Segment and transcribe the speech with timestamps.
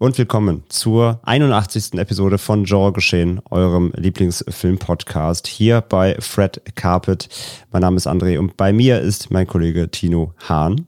[0.00, 1.92] und willkommen zur 81.
[1.98, 7.28] Episode von Genre Geschehen, eurem Lieblingsfilm-Podcast hier bei Fred Carpet.
[7.70, 10.86] Mein Name ist André und bei mir ist mein Kollege Tino Hahn.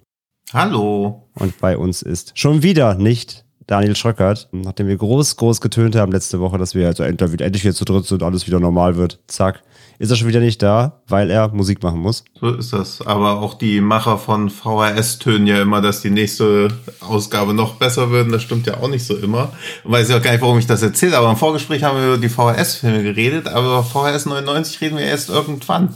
[0.55, 1.29] Hallo.
[1.35, 6.11] Und bei uns ist schon wieder nicht Daniel Schröckert, nachdem wir groß, groß getönt haben
[6.11, 9.21] letzte Woche, dass wir also endlich wieder zu dritt sind und alles wieder normal wird.
[9.27, 9.63] Zack
[9.99, 12.25] ist er schon wieder nicht da, weil er Musik machen muss.
[12.41, 13.07] So ist das.
[13.07, 16.69] Aber auch die Macher von VHS tönen ja immer, dass die nächste
[17.01, 18.33] Ausgabe noch besser wird.
[18.33, 19.53] Das stimmt ja auch nicht so immer.
[19.85, 22.15] Ich weiß ja auch gar nicht, warum ich das erzähle, aber im Vorgespräch haben wir
[22.15, 25.95] über die VHS-Filme geredet, aber VHS 99 reden wir erst irgendwann.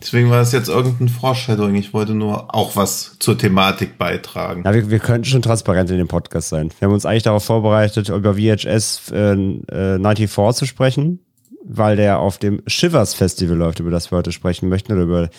[0.00, 1.74] Deswegen war es jetzt irgendein Foreshadowing.
[1.74, 4.62] Ich wollte nur auch was zur Thematik beitragen.
[4.64, 6.70] Ja, wir, wir könnten schon transparent in dem Podcast sein.
[6.78, 11.20] Wir haben uns eigentlich darauf vorbereitet, über VHS äh, äh, 94 zu sprechen
[11.64, 15.30] weil der auf dem Shivers Festival läuft, über das wir heute sprechen möchten, oder über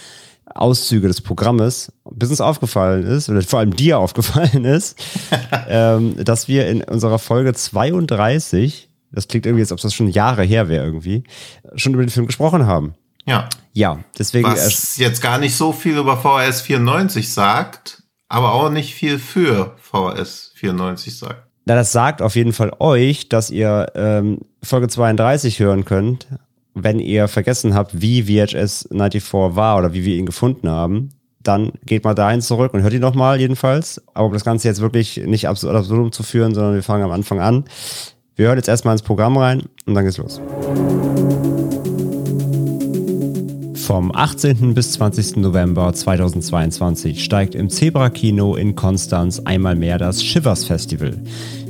[0.45, 4.99] Auszüge des Programmes, bis uns aufgefallen ist, oder vor allem dir aufgefallen ist,
[5.67, 10.43] ähm, dass wir in unserer Folge 32, das klingt irgendwie, als ob das schon Jahre
[10.43, 11.23] her wäre irgendwie,
[11.75, 12.95] schon über den Film gesprochen haben.
[13.25, 13.47] Ja.
[13.73, 14.47] Ja, deswegen.
[14.47, 19.75] Was jetzt gar nicht so viel über VHS 94 sagt, aber auch nicht viel für
[19.77, 21.48] VHS 94 sagt.
[21.69, 26.27] Na, das sagt auf jeden Fall euch, dass ihr ähm, Folge 32 hören könnt,
[26.73, 31.09] wenn ihr vergessen habt, wie VHS 94 war oder wie wir ihn gefunden haben.
[31.43, 34.01] Dann geht mal dahin zurück und hört ihn nochmal jedenfalls.
[34.15, 37.39] Aber um das Ganze jetzt wirklich nicht absurdum zu führen, sondern wir fangen am Anfang
[37.39, 37.65] an.
[38.35, 40.41] Wir hören jetzt erstmal ins Programm rein und dann geht's los.
[43.89, 44.75] Vom 18.
[44.75, 45.37] bis 20.
[45.37, 51.17] November 2022 steigt im Zebra Kino in Konstanz einmal mehr das Shivers Festival.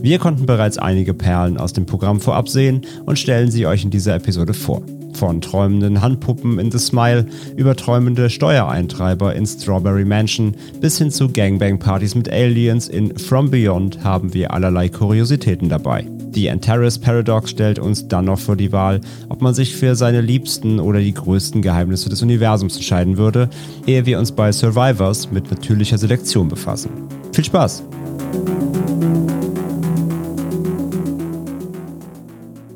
[0.02, 3.90] Wir konnten bereits einige Perlen aus dem Programm vorab sehen und stellen sie euch in
[3.90, 4.82] dieser Episode vor.
[5.14, 7.26] Von träumenden Handpuppen in The Smile
[7.56, 14.04] über träumende Steuereintreiber in Strawberry Mansion bis hin zu Gangbang-Partys mit Aliens in From Beyond
[14.04, 16.06] haben wir allerlei Kuriositäten dabei.
[16.36, 20.22] Die Antares Paradox stellt uns dann noch vor die Wahl, ob man sich für seine
[20.22, 23.50] liebsten oder die größten Geheimnisse des Universums entscheiden würde,
[23.88, 26.92] ehe wir uns bei Survivors mit natürlicher Selektion befassen.
[27.34, 27.84] Viel Spaß!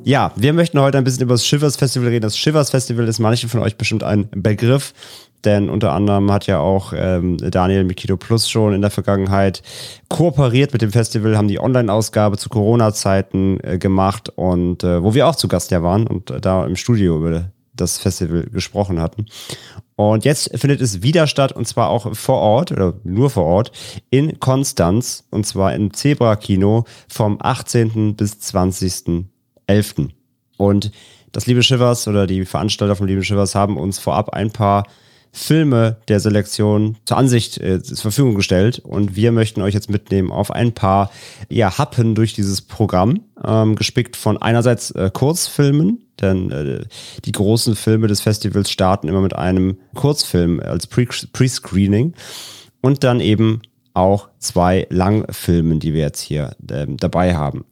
[0.03, 2.23] Ja, wir möchten heute ein bisschen über das Shivers Festival reden.
[2.23, 4.93] Das Shivers Festival ist manchen von euch bestimmt ein Begriff,
[5.45, 9.61] denn unter anderem hat ja auch ähm, Daniel Mikito Plus schon in der Vergangenheit
[10.09, 15.27] kooperiert mit dem Festival, haben die Online-Ausgabe zu Corona-Zeiten äh, gemacht und äh, wo wir
[15.27, 19.25] auch zu Gast ja waren und äh, da im Studio über das Festival gesprochen hatten.
[19.95, 23.71] Und jetzt findet es wieder statt und zwar auch vor Ort oder nur vor Ort
[24.09, 28.15] in Konstanz und zwar im Zebra Kino vom 18.
[28.15, 29.25] bis 20.
[29.67, 29.95] 11.
[30.57, 30.91] Und
[31.31, 34.85] das Liebe Shivers oder die Veranstalter von Liebe Shivers haben uns vorab ein paar
[35.35, 38.79] Filme der Selektion zur Ansicht äh, zur Verfügung gestellt.
[38.79, 41.09] Und wir möchten euch jetzt mitnehmen auf ein paar
[41.49, 46.85] ja, Happen durch dieses Programm, ähm, gespickt von einerseits äh, Kurzfilmen, denn äh,
[47.25, 52.13] die großen Filme des Festivals starten immer mit einem Kurzfilm als Pre-Screening.
[52.81, 53.61] Und dann eben
[53.93, 57.65] auch zwei Langfilmen, die wir jetzt hier äh, dabei haben.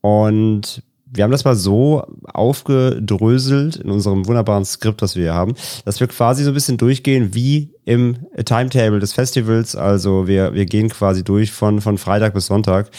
[0.00, 0.82] Und
[1.16, 5.54] wir haben das mal so aufgedröselt in unserem wunderbaren Skript, das wir hier haben,
[5.84, 9.76] dass wir quasi so ein bisschen durchgehen wie im Timetable des Festivals.
[9.76, 12.90] Also wir, wir gehen quasi durch von, von Freitag bis Sonntag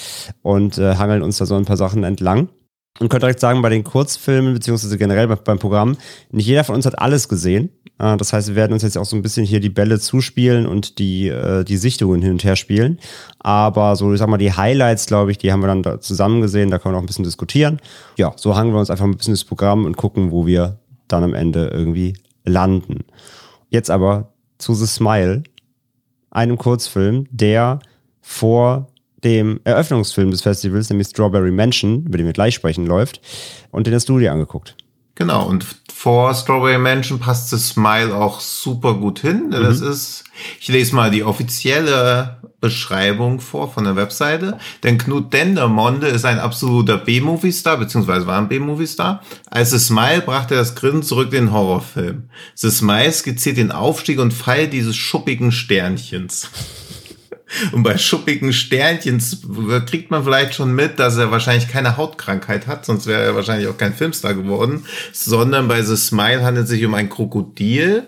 [0.41, 2.50] und äh, hangeln uns da so ein paar Sachen entlang.
[3.00, 5.97] Und könnt direkt sagen, bei den Kurzfilmen, beziehungsweise generell beim Programm,
[6.31, 7.69] nicht jeder von uns hat alles gesehen.
[8.00, 10.66] Äh, das heißt, wir werden uns jetzt auch so ein bisschen hier die Bälle zuspielen
[10.66, 12.99] und die, äh, die Sichtungen hin und her spielen.
[13.40, 16.41] Aber so, ich sag mal, die Highlights, glaube ich, die haben wir dann da zusammen
[16.41, 16.72] gesehen.
[16.72, 17.79] Da können wir auch ein bisschen diskutieren.
[18.17, 21.23] Ja, so hangen wir uns einfach ein bisschen das Programm und gucken, wo wir dann
[21.23, 23.05] am Ende irgendwie landen.
[23.70, 25.44] Jetzt aber zu The Smile,
[26.32, 27.79] einem Kurzfilm, der
[28.22, 28.88] vor
[29.23, 33.22] dem Eröffnungsfilm des Festivals, nämlich Strawberry Mansion, über den wir gleich sprechen, läuft.
[33.72, 34.75] Und den hast du dir angeguckt.
[35.17, 39.47] Genau, und vor Strawberry Mansion passt das Smile auch super gut hin.
[39.47, 39.52] Mhm.
[39.52, 40.25] Das ist,
[40.59, 44.59] ich lese mal die offizielle Beschreibung vor von der Webseite.
[44.84, 49.23] Denn Knut Dendermonde ist ein absoluter B-Movie-Star, beziehungsweise war ein B-Movie-Star.
[49.49, 52.29] Als The Smile brachte er das Grinsen zurück in den Horrorfilm.
[52.53, 56.52] The Smile skizziert den Aufstieg und Fall dieses schuppigen Sternchens.
[57.72, 59.23] Und bei schuppigen Sternchen
[59.85, 63.67] kriegt man vielleicht schon mit, dass er wahrscheinlich keine Hautkrankheit hat, sonst wäre er wahrscheinlich
[63.67, 68.08] auch kein Filmstar geworden, sondern bei The Smile handelt es sich um ein Krokodil.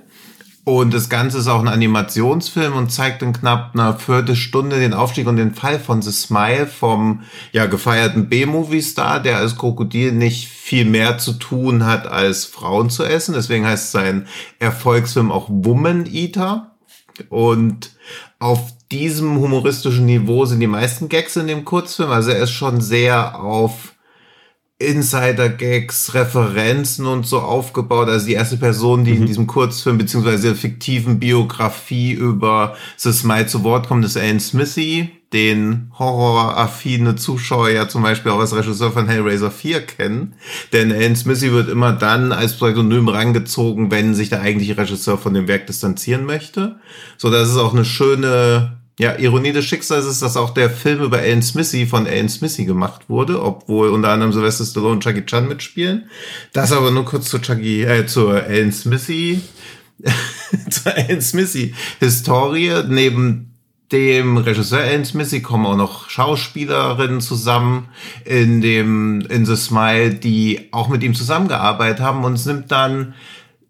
[0.65, 5.25] Und das Ganze ist auch ein Animationsfilm und zeigt in knapp einer Viertelstunde den Aufstieg
[5.25, 10.85] und den Fall von The Smile vom ja gefeierten B-Movie-Star, der als Krokodil nicht viel
[10.85, 13.33] mehr zu tun hat, als Frauen zu essen.
[13.33, 14.27] Deswegen heißt sein
[14.59, 16.75] Erfolgsfilm auch Woman Eater.
[17.29, 17.91] Und
[18.37, 22.09] auf diesem humoristischen Niveau sind die meisten Gags in dem Kurzfilm.
[22.09, 23.93] Also er ist schon sehr auf
[24.79, 28.07] Insider-Gags, Referenzen und so aufgebaut.
[28.07, 29.17] Also die erste Person, die mhm.
[29.17, 35.09] in diesem Kurzfilm beziehungsweise fiktiven Biografie über The Smile zu Wort kommt, ist Alan Smithy,
[35.33, 40.35] den horroraffine Zuschauer ja zum Beispiel auch als Regisseur von Hellraiser 4 kennen.
[40.71, 45.33] Denn Alan Smithy wird immer dann als Pseudonym rangezogen, wenn sich der eigentliche Regisseur von
[45.33, 46.79] dem Werk distanzieren möchte.
[47.17, 51.01] So, das ist auch eine schöne ja, Ironie des Schicksals ist, dass auch der Film
[51.01, 55.25] über Alan Smithy von Alan Smithy gemacht wurde, obwohl unter anderem Sylvester Stallone und Chucky
[55.25, 56.09] Chan mitspielen.
[56.51, 59.39] Das aber nur kurz zu Chucky, äh, zur Alan Smithy,
[60.69, 62.73] zur Alan Smithy Historie.
[62.89, 63.55] Neben
[63.93, 67.87] dem Regisseur Alan Smithy kommen auch noch Schauspielerinnen zusammen
[68.25, 73.13] in dem, in The Smile, die auch mit ihm zusammengearbeitet haben und es nimmt dann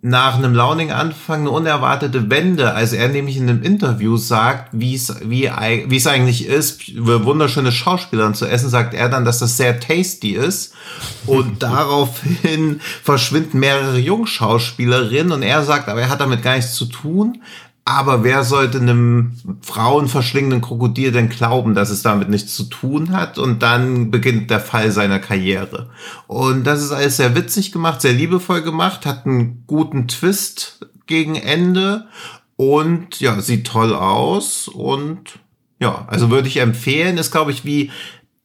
[0.02, 5.14] nach einem Launing-Anfang eine unerwartete Wende, als er nämlich in einem Interview sagt, wie es
[5.24, 10.36] wie, es eigentlich ist, wunderschöne Schauspieler zu essen, sagt er dann, dass das sehr tasty
[10.36, 10.74] ist.
[11.26, 16.86] Und daraufhin verschwinden mehrere Jungschauspielerinnen und er sagt, aber er hat damit gar nichts zu
[16.86, 17.42] tun.
[17.90, 19.32] Aber wer sollte einem
[19.62, 23.40] frauenverschlingenden Krokodil denn glauben, dass es damit nichts zu tun hat?
[23.40, 25.90] Und dann beginnt der Fall seiner Karriere.
[26.28, 31.34] Und das ist alles sehr witzig gemacht, sehr liebevoll gemacht, hat einen guten Twist gegen
[31.36, 32.06] Ende
[32.58, 35.40] und ja, sieht toll aus und
[35.80, 37.90] ja, also würde ich empfehlen, ist glaube ich wie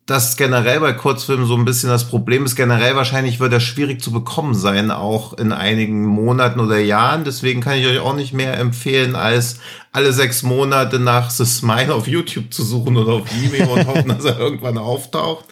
[0.06, 2.56] das generell bei Kurzfilmen so ein bisschen das Problem ist.
[2.56, 7.24] Generell wahrscheinlich wird er schwierig zu bekommen sein, auch in einigen Monaten oder Jahren.
[7.24, 9.60] Deswegen kann ich euch auch nicht mehr empfehlen, als
[9.92, 14.08] alle sechs Monate nach The Smile auf YouTube zu suchen oder auf Vimeo und hoffen,
[14.08, 15.46] dass er irgendwann auftaucht.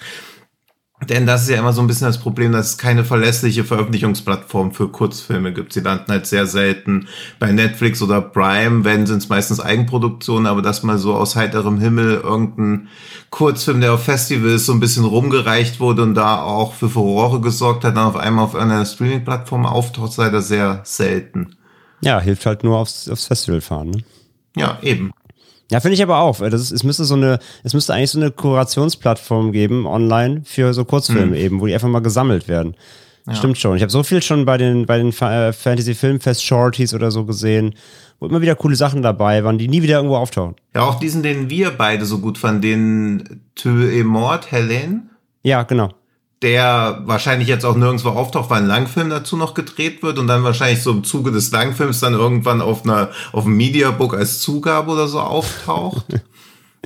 [1.08, 4.72] Denn das ist ja immer so ein bisschen das Problem, dass es keine verlässliche Veröffentlichungsplattform
[4.72, 5.72] für Kurzfilme gibt.
[5.72, 7.08] Sie landen halt sehr selten
[7.40, 11.80] bei Netflix oder Prime, wenn sind es meistens Eigenproduktionen, aber dass mal so aus heiterem
[11.80, 12.88] Himmel irgendein
[13.30, 17.84] Kurzfilm, der auf Festivals so ein bisschen rumgereicht wurde und da auch für Furore gesorgt
[17.84, 21.56] hat, dann auf einmal auf einer Streaming-Plattform auftaucht, sei das sehr selten.
[22.00, 23.90] Ja, hilft halt nur aufs, aufs Festival fahren.
[23.90, 24.04] Ne?
[24.56, 25.12] Ja, eben.
[25.72, 26.38] Ja, finde ich aber auch.
[26.38, 30.74] Das ist, es müsste so eine, es müsste eigentlich so eine Kurationsplattform geben online für
[30.74, 31.34] so Kurzfilme mhm.
[31.34, 32.76] eben, wo die einfach mal gesammelt werden.
[33.26, 33.34] Ja.
[33.34, 33.76] Stimmt schon.
[33.76, 37.24] Ich habe so viel schon bei den, bei den äh, Fantasy Filmfest Shorties oder so
[37.24, 37.74] gesehen,
[38.20, 40.56] wo immer wieder coole Sachen dabei waren, die nie wieder irgendwo auftauchen.
[40.74, 45.08] Ja, auch diesen, den wir beide so gut fanden, den Tu et Mort, Helen.
[45.42, 45.90] Ja, genau
[46.42, 50.42] der wahrscheinlich jetzt auch nirgendwo auftaucht, weil ein Langfilm dazu noch gedreht wird und dann
[50.42, 54.90] wahrscheinlich so im Zuge des Langfilms dann irgendwann auf einer auf einem Mediabook als Zugabe
[54.92, 56.06] oder so auftaucht.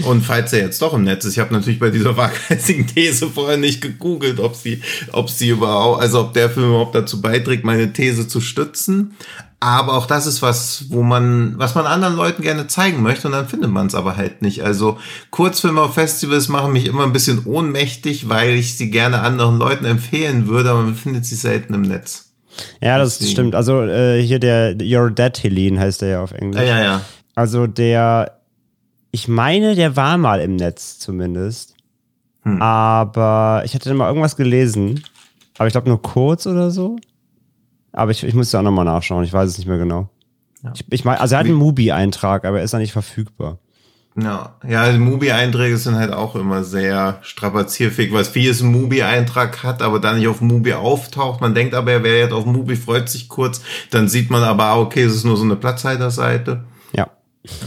[0.05, 3.29] Und falls er jetzt doch im Netz ist, ich habe natürlich bei dieser waghalsigen These
[3.29, 4.83] vorher nicht gegoogelt, ob sie,
[5.13, 9.15] ob sie überhaupt, also ob der Film überhaupt dazu beiträgt, meine These zu stützen.
[9.59, 13.33] Aber auch das ist was, wo man, was man anderen Leuten gerne zeigen möchte und
[13.33, 14.63] dann findet man es aber halt nicht.
[14.63, 14.99] Also
[15.31, 19.87] Kurzfilme auf Festivals machen mich immer ein bisschen ohnmächtig, weil ich sie gerne anderen Leuten
[19.87, 22.27] empfehlen würde, aber man findet sie selten im Netz.
[22.83, 23.33] Ja, das Deswegen.
[23.33, 23.55] stimmt.
[23.55, 26.61] Also äh, hier der Your Dead Helene heißt der ja auf Englisch.
[26.61, 27.01] Ja, ja, ja.
[27.35, 28.41] Also der,
[29.11, 31.75] ich meine, der war mal im Netz zumindest.
[32.43, 32.61] Hm.
[32.61, 35.03] Aber ich hatte mal irgendwas gelesen.
[35.59, 36.97] Aber ich glaube nur kurz oder so.
[37.97, 39.25] Aber ich, ich muss da auch nochmal nachschauen.
[39.25, 40.09] Ich weiß es nicht mehr genau.
[40.63, 40.73] Ja.
[40.75, 43.59] Ich, ich meine, also er hat einen Mubi-Eintrag, aber er ist da nicht verfügbar.
[44.19, 49.99] Ja, ja, Mubi-Einträge sind halt auch immer sehr strapazierfähig, weil vieles ein Mubi-Eintrag hat, aber
[49.99, 51.41] dann nicht auf Mubi auftaucht.
[51.41, 53.61] Man denkt aber, er wäre jetzt auf Mubi, freut sich kurz.
[53.91, 56.65] Dann sieht man aber, ah, okay, es ist nur so eine Platzhalterseite.
[56.95, 57.09] Ja.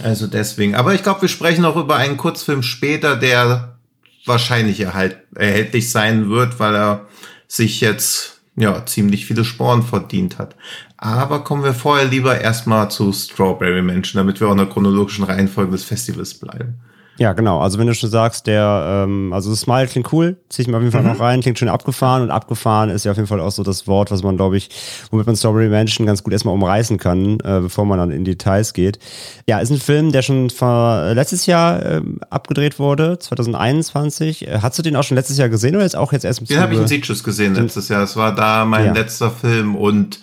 [0.03, 0.73] Also deswegen.
[0.75, 3.77] Aber ich glaube, wir sprechen auch über einen Kurzfilm später, der
[4.25, 7.05] wahrscheinlich erhalt, erhältlich sein wird, weil er
[7.47, 10.55] sich jetzt ja, ziemlich viele Sporen verdient hat.
[10.97, 15.23] Aber kommen wir vorher lieber erstmal zu Strawberry Menschen, damit wir auch in der chronologischen
[15.23, 16.81] Reihenfolge des Festivals bleiben.
[17.19, 17.59] Ja, genau.
[17.59, 20.81] Also wenn du schon sagst, der, ähm, also Smile klingt cool, zieh ich mir auf
[20.81, 21.09] jeden Fall mhm.
[21.09, 23.87] noch rein, klingt schön abgefahren und abgefahren ist ja auf jeden Fall auch so das
[23.87, 24.69] Wort, was man, glaube ich,
[25.11, 28.73] womit man Strawberry Mansion ganz gut erstmal umreißen kann, äh, bevor man dann in Details
[28.73, 28.99] geht.
[29.47, 34.47] Ja, ist ein Film, der schon vor, letztes Jahr äh, abgedreht wurde, 2021.
[34.47, 36.47] Äh, hast du den auch schon letztes Jahr gesehen oder jetzt auch jetzt erst im
[36.47, 38.03] Den habe ich in Sitges gesehen letztes Jahr.
[38.03, 38.93] Es war da mein ja.
[38.93, 40.21] letzter Film und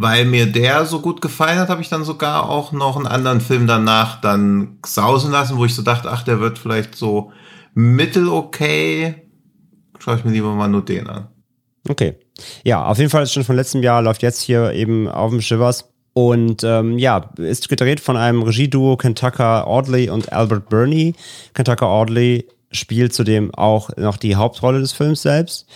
[0.00, 3.42] weil mir der so gut gefallen hat, habe ich dann sogar auch noch einen anderen
[3.42, 7.32] Film danach dann sausen lassen, wo ich so dachte, ach, der wird vielleicht so
[7.74, 9.26] mittel okay.
[9.98, 11.28] Schaue ich mir lieber mal nur den an.
[11.86, 12.14] Okay.
[12.64, 15.42] Ja, auf jeden Fall ist schon von letztem Jahr, läuft jetzt hier eben auf dem
[15.42, 15.92] Shivers.
[16.14, 21.14] Und ähm, ja, ist gedreht von einem Regieduo Kentucker Audley und Albert Burney.
[21.52, 25.68] Kentucker Audley spielt zudem auch noch die Hauptrolle des Films selbst.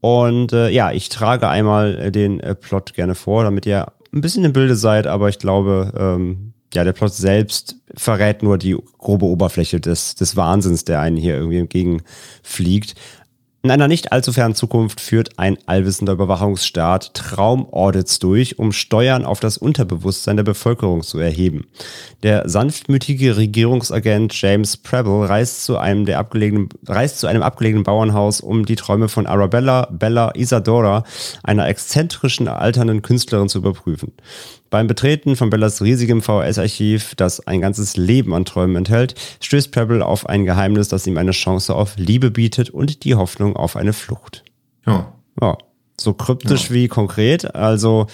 [0.00, 4.44] Und äh, ja, ich trage einmal den äh, Plot gerne vor, damit ihr ein bisschen
[4.44, 9.26] im Bilde seid, aber ich glaube, ähm, ja, der Plot selbst verrät nur die grobe
[9.26, 12.94] Oberfläche des, des Wahnsinns, der einen hier irgendwie entgegenfliegt.
[13.62, 19.38] In einer nicht allzu fernen Zukunft führt ein allwissender Überwachungsstaat Traumaudits durch, um Steuern auf
[19.38, 21.66] das Unterbewusstsein der Bevölkerung zu erheben.
[22.22, 28.40] Der sanftmütige Regierungsagent James Preble reist zu einem der abgelegenen, reist zu einem abgelegenen Bauernhaus,
[28.40, 31.04] um die Träume von Arabella Bella Isadora,
[31.42, 34.12] einer exzentrischen alternden Künstlerin, zu überprüfen.
[34.70, 40.04] Beim Betreten von Bellas riesigem VHS-Archiv, das ein ganzes Leben an Träumen enthält, stößt Pebble
[40.06, 43.92] auf ein Geheimnis, das ihm eine Chance auf Liebe bietet und die Hoffnung auf eine
[43.92, 44.44] Flucht.
[44.86, 45.12] Ja.
[45.42, 45.58] Ja,
[46.00, 46.74] so kryptisch Ja.
[46.74, 47.52] wie konkret.
[47.56, 48.06] Also,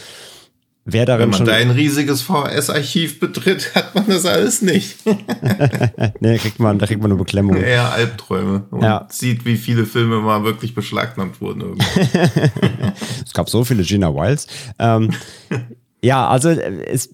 [0.86, 1.46] wer darin Wenn man schon.
[1.46, 4.96] dein riesiges VHS-Archiv betritt, hat man das alles nicht.
[6.20, 7.56] nee, kriegt man, da kriegt man nur Beklemmung.
[7.58, 8.64] Eher Albträume.
[8.70, 9.06] Und Ja.
[9.10, 11.76] sieht, wie viele Filme mal wirklich beschlagnahmt wurden.
[13.26, 14.46] Es gab so viele Gina Wilds.
[14.78, 15.10] Ähm,
[16.06, 17.10] ja, also äh, es,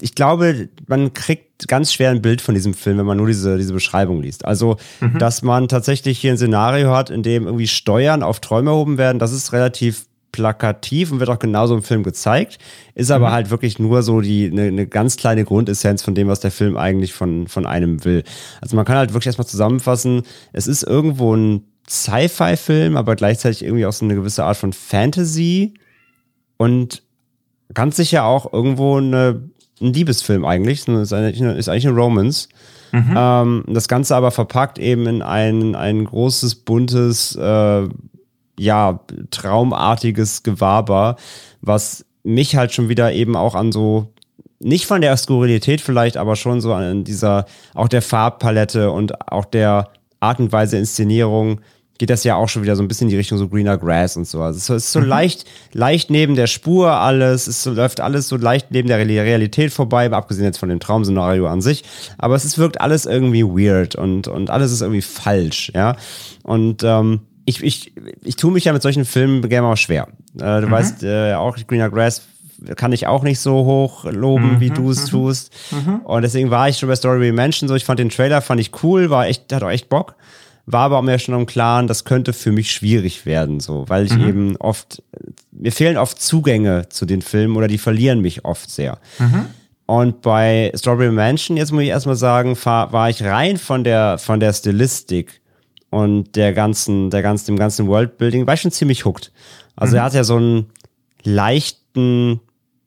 [0.00, 3.56] ich glaube, man kriegt ganz schwer ein Bild von diesem Film, wenn man nur diese,
[3.56, 4.44] diese Beschreibung liest.
[4.44, 4.76] Also,
[5.18, 9.18] dass man tatsächlich hier ein Szenario hat, in dem irgendwie Steuern auf Träume erhoben werden,
[9.18, 12.58] das ist relativ plakativ und wird auch genauso im Film gezeigt,
[12.94, 16.40] ist aber halt wirklich nur so die eine eine ganz kleine Grundessenz von dem, was
[16.40, 18.22] der Film eigentlich von, von einem will.
[18.60, 20.22] Also man kann halt wirklich erstmal zusammenfassen,
[20.52, 25.72] es ist irgendwo ein Sci-Fi-Film, aber gleichzeitig irgendwie auch so eine gewisse Art von Fantasy
[26.58, 27.02] und
[27.74, 29.42] ganz sicher auch irgendwo eine,
[29.80, 30.86] ein Liebesfilm eigentlich.
[30.86, 32.48] Ist eigentlich eine, ist eigentlich eine Romance.
[33.16, 37.88] Ähm, das Ganze aber verpackt eben in ein, ein großes, buntes, äh,
[38.58, 41.16] ja, traumartiges Gewaber,
[41.60, 44.12] was mich halt schon wieder eben auch an so,
[44.60, 47.44] nicht von der Skurrilität vielleicht, aber schon so an dieser,
[47.74, 51.60] auch der Farbpalette und auch der Art und Weise Inszenierung
[51.98, 54.16] geht das ja auch schon wieder so ein bisschen in die Richtung so greener Grass
[54.16, 54.42] und so.
[54.42, 58.36] Also es ist so leicht, leicht neben der Spur alles, es so, läuft alles so
[58.36, 61.84] leicht neben der Real- Realität vorbei, abgesehen jetzt von dem Traumszenario an sich.
[62.18, 65.96] Aber es ist, wirkt alles irgendwie weird und, und alles ist irgendwie falsch, ja.
[66.42, 67.92] Und ähm, ich, ich,
[68.24, 70.08] ich tue mich ja mit solchen Filmen gerne mal schwer.
[70.38, 72.22] Äh, du weißt äh, auch, Greener Grass
[72.76, 75.52] kann ich auch nicht so hoch loben, wie du es tust.
[76.04, 77.74] Und deswegen war ich schon bei Story Mansion so.
[77.74, 80.14] Ich fand den Trailer, fand ich cool, war echt, hat auch echt Bock.
[80.66, 84.04] War aber auch mir schon im Klaren, das könnte für mich schwierig werden, so, weil
[84.06, 85.02] ich eben oft,
[85.52, 88.98] mir fehlen oft Zugänge zu den Filmen oder die verlieren mich oft sehr.
[89.86, 94.18] Und bei Strawberry Mansion, jetzt muss ich erstmal sagen, war, war ich rein von der,
[94.18, 95.40] von der Stilistik
[95.90, 99.30] und der ganzen, der ganzen, dem ganzen Worldbuilding, war ich schon ziemlich hooked.
[99.76, 100.66] Also er hat ja so einen
[101.22, 102.40] leichten,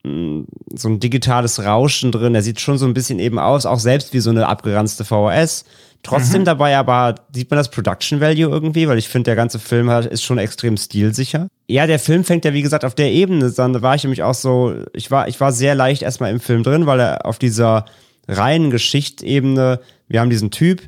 [0.03, 0.43] mh,
[0.75, 2.35] so ein digitales Rauschen drin.
[2.35, 5.63] Er sieht schon so ein bisschen eben aus, auch selbst wie so eine abgeranzte VHS.
[6.03, 9.89] Trotzdem dabei aber sieht man das Production Value irgendwie, weil ich finde, der ganze Film
[9.89, 11.49] hat, ist schon extrem stilsicher.
[11.67, 14.23] Ja, der Film fängt ja, wie gesagt, auf der Ebene, dann da war ich nämlich
[14.23, 17.37] auch so, ich war, ich war sehr leicht erstmal im Film drin, weil er auf
[17.37, 17.85] dieser
[18.27, 20.81] reinen Geschichtsebene, wir haben diesen Typ,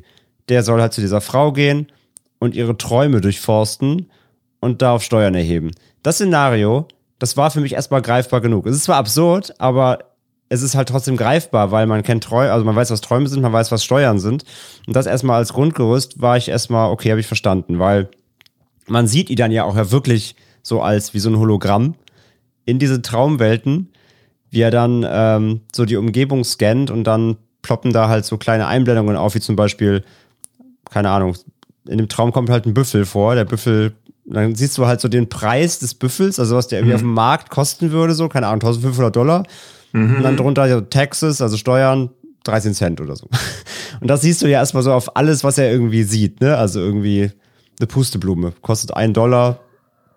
[0.48, 1.88] der soll halt zu dieser Frau gehen
[2.38, 4.10] und ihre Träume durchforsten
[4.60, 5.72] und darauf Steuern erheben.
[6.02, 6.88] Das Szenario,
[7.18, 8.66] das war für mich erstmal greifbar genug.
[8.66, 9.98] Es ist zwar absurd, aber
[10.52, 13.40] es ist halt trotzdem greifbar, weil man kennt Träume, also man weiß, was Träume sind,
[13.40, 14.44] man weiß, was Steuern sind.
[14.86, 18.10] Und das erstmal als Grundgerüst war ich erstmal, okay, habe ich verstanden, weil
[18.86, 21.94] man sieht ihn dann ja auch ja wirklich so als wie so ein Hologramm
[22.66, 23.88] in diese Traumwelten,
[24.50, 28.66] wie er dann ähm, so die Umgebung scannt und dann ploppen da halt so kleine
[28.66, 30.04] Einblendungen auf, wie zum Beispiel,
[30.90, 31.34] keine Ahnung,
[31.88, 33.94] in dem Traum kommt halt ein Büffel vor, der Büffel,
[34.26, 37.14] dann siehst du halt so den Preis des Büffels, also was der irgendwie auf dem
[37.14, 39.44] Markt kosten würde, so, keine Ahnung, 1500 Dollar.
[40.16, 42.10] Und dann drunter so Taxes, also Steuern,
[42.44, 43.28] 13 Cent oder so.
[44.00, 46.56] Und das siehst du ja erstmal so auf alles, was er irgendwie sieht, ne?
[46.56, 47.30] Also irgendwie
[47.78, 49.60] eine Pusteblume kostet ein Dollar,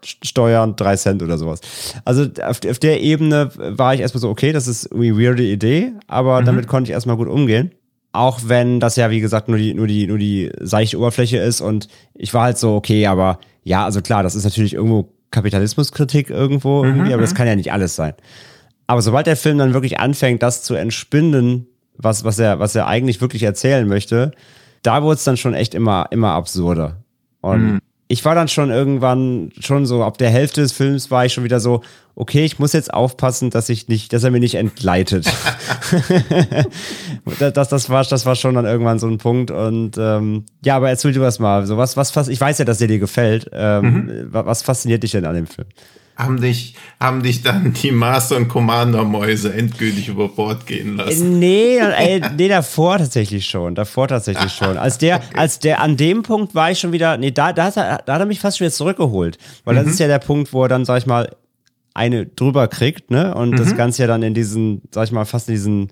[0.04, 1.60] St- Steuern drei Cent oder sowas.
[2.04, 5.94] Also auf, auf der Ebene war ich erstmal so, okay, das ist irgendwie weirde Idee,
[6.08, 7.72] aber damit konnte ich erstmal gut umgehen.
[8.12, 11.60] Auch wenn das ja, wie gesagt, nur die, nur die, nur die seichte Oberfläche ist
[11.60, 16.30] und ich war halt so, okay, aber ja, also klar, das ist natürlich irgendwo Kapitalismuskritik
[16.30, 18.14] irgendwo irgendwie, aber das kann ja nicht alles sein.
[18.88, 22.88] Aber sobald der Film dann wirklich anfängt, das zu entspinnen, was, was, er, was er
[22.88, 24.32] eigentlich wirklich erzählen möchte,
[24.84, 26.98] da wurde es dann schon echt immer, immer absurder.
[27.42, 31.34] Und ich war dann schon irgendwann schon so, ab der Hälfte des Films war ich
[31.34, 31.82] schon wieder so,
[32.14, 35.26] okay, ich muss jetzt aufpassen, dass ich nicht, dass er mir nicht entgleitet.
[37.40, 39.50] das, das, das, war, das war schon dann irgendwann so ein Punkt.
[39.50, 41.66] Und ähm, ja, aber erzähl du was mal.
[41.66, 43.50] So was, was, ich weiß ja, dass der dir gefällt.
[43.52, 44.28] Ähm, mhm.
[44.30, 45.68] Was fasziniert dich denn an dem Film?
[46.16, 51.40] Haben dich, haben dich dann die Master- und Commander-Mäuse endgültig über Bord gehen lassen?
[51.40, 53.76] Nee, ey, nee, davor tatsächlich schon.
[53.76, 54.78] Davor tatsächlich schon.
[54.78, 55.38] Als der, okay.
[55.38, 58.14] als der, an dem Punkt war ich schon wieder, nee, da, da, hat er, da
[58.14, 59.38] hat er mich fast schon wieder zurückgeholt.
[59.66, 59.80] Weil mhm.
[59.80, 61.36] das ist ja der Punkt, wo er dann, sag ich mal,
[61.94, 63.34] eine drüber kriegt, ne?
[63.34, 63.56] Und mhm.
[63.58, 65.92] das Ganze ja dann in diesen, sag ich mal, fast in diesen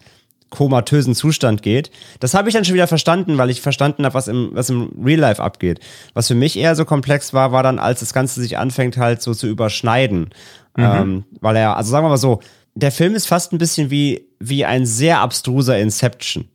[0.53, 1.89] komatösen Zustand geht.
[2.19, 4.91] Das habe ich dann schon wieder verstanden, weil ich verstanden habe, was im, was im
[5.03, 5.79] Real Life abgeht.
[6.13, 9.23] Was für mich eher so komplex war, war dann, als das Ganze sich anfängt halt
[9.23, 10.29] so zu überschneiden.
[10.77, 10.83] Mhm.
[10.83, 12.39] Ähm, weil er, also sagen wir mal so,
[12.75, 16.45] der Film ist fast ein bisschen wie, wie ein sehr abstruser Inception.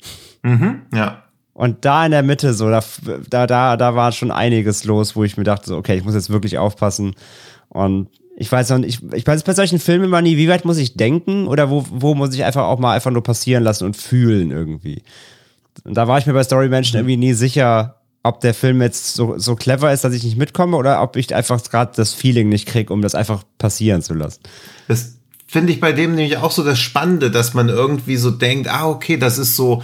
[0.42, 1.24] Mhm, ja.
[1.52, 2.84] Und da in der Mitte, so, da,
[3.28, 6.14] da, da, da war schon einiges los, wo ich mir dachte, so, okay, ich muss
[6.14, 7.16] jetzt wirklich aufpassen.
[7.68, 10.64] Und ich weiß noch nicht, ich, ich weiß bei solchen Filmen immer nie, wie weit
[10.64, 13.84] muss ich denken oder wo, wo muss ich einfach auch mal einfach nur passieren lassen
[13.84, 15.02] und fühlen irgendwie.
[15.82, 17.00] Und da war ich mir bei Story Menschen mhm.
[17.00, 20.76] irgendwie nie sicher, ob der Film jetzt so, so clever ist, dass ich nicht mitkomme
[20.76, 24.40] oder ob ich einfach gerade das Feeling nicht kriege, um das einfach passieren zu lassen.
[24.86, 25.16] Das
[25.48, 28.88] finde ich bei dem nämlich auch so das Spannende, dass man irgendwie so denkt, ah,
[28.88, 29.82] okay, das ist so,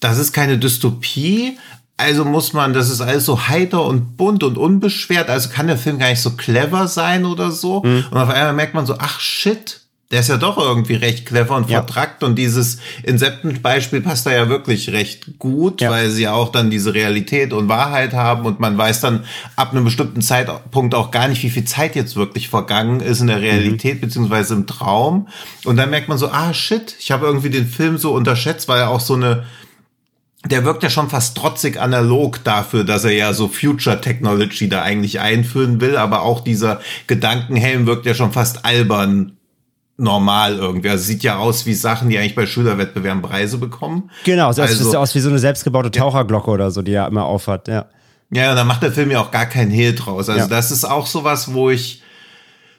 [0.00, 1.56] das ist keine Dystopie,
[1.96, 5.30] also muss man, das ist alles so heiter und bunt und unbeschwert.
[5.30, 7.82] Also kann der Film gar nicht so clever sein oder so.
[7.82, 8.06] Mhm.
[8.10, 9.82] Und auf einmal merkt man so, ach shit,
[10.12, 11.78] der ist ja doch irgendwie recht clever und ja.
[11.78, 12.22] vertrackt.
[12.22, 15.90] Und dieses Inception-Beispiel passt da ja wirklich recht gut, ja.
[15.90, 19.24] weil sie ja auch dann diese Realität und Wahrheit haben und man weiß dann
[19.56, 23.28] ab einem bestimmten Zeitpunkt auch gar nicht, wie viel Zeit jetzt wirklich vergangen ist in
[23.28, 23.44] der mhm.
[23.44, 24.00] Realität mhm.
[24.02, 25.28] beziehungsweise im Traum.
[25.64, 28.80] Und dann merkt man so, ah shit, ich habe irgendwie den Film so unterschätzt, weil
[28.80, 29.44] er auch so eine
[30.46, 34.82] der wirkt ja schon fast trotzig analog dafür, dass er ja so Future Technology da
[34.82, 39.36] eigentlich einführen will, aber auch dieser Gedankenhelm wirkt ja schon fast albern
[39.96, 40.88] normal irgendwie.
[40.88, 44.10] Also sieht ja aus wie Sachen, die eigentlich bei Schülerwettbewerben Preise bekommen.
[44.24, 46.54] Genau, das also, sieht aus wie so eine selbstgebaute Taucherglocke ja.
[46.54, 47.86] oder so, die er immer aufhat, ja.
[48.30, 50.28] Ja, und da macht der Film ja auch gar keinen Hehl draus.
[50.28, 50.46] Also ja.
[50.48, 52.02] das ist auch sowas, wo ich,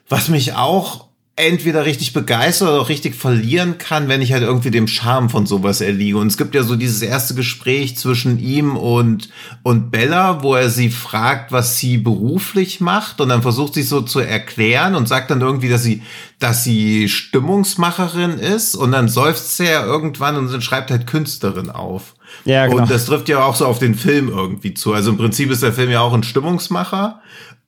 [0.08, 1.03] was mich auch
[1.36, 5.46] entweder richtig begeistert oder auch richtig verlieren kann, wenn ich halt irgendwie dem Charme von
[5.46, 6.16] sowas erliege.
[6.16, 9.30] Und es gibt ja so dieses erste Gespräch zwischen ihm und,
[9.64, 14.00] und Bella, wo er sie fragt, was sie beruflich macht und dann versucht sie so
[14.00, 16.02] zu erklären und sagt dann irgendwie, dass sie,
[16.38, 22.14] dass sie Stimmungsmacherin ist und dann seufzt sie ja irgendwann und schreibt halt Künstlerin auf.
[22.44, 22.82] Ja, genau.
[22.82, 24.92] Und das trifft ja auch so auf den Film irgendwie zu.
[24.92, 27.20] Also im Prinzip ist der Film ja auch ein Stimmungsmacher.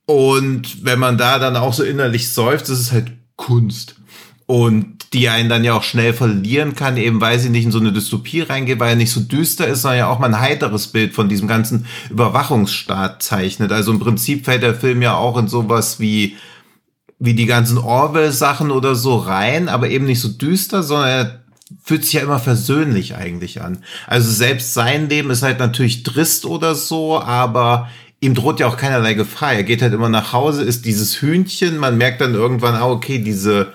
[0.05, 3.95] Und wenn man da dann auch so innerlich seufzt, ist es halt Kunst.
[4.45, 7.79] Und die einen dann ja auch schnell verlieren kann, eben weil sie nicht in so
[7.79, 10.87] eine Dystopie reingeht, weil er nicht so düster ist, sondern ja auch mal ein heiteres
[10.87, 13.71] Bild von diesem ganzen Überwachungsstaat zeichnet.
[13.71, 16.37] Also im Prinzip fällt der Film ja auch in sowas wie
[17.19, 21.39] wie die ganzen Orwell-Sachen oder so rein, aber eben nicht so düster, sondern er
[21.83, 23.79] fühlt sich ja immer versöhnlich eigentlich an.
[24.05, 28.77] Also selbst sein Leben ist halt natürlich trist oder so, aber ihm droht ja auch
[28.77, 29.53] keinerlei Gefahr.
[29.53, 31.77] Er geht halt immer nach Hause, ist dieses Hühnchen.
[31.77, 33.73] Man merkt dann irgendwann, ah, okay, diese,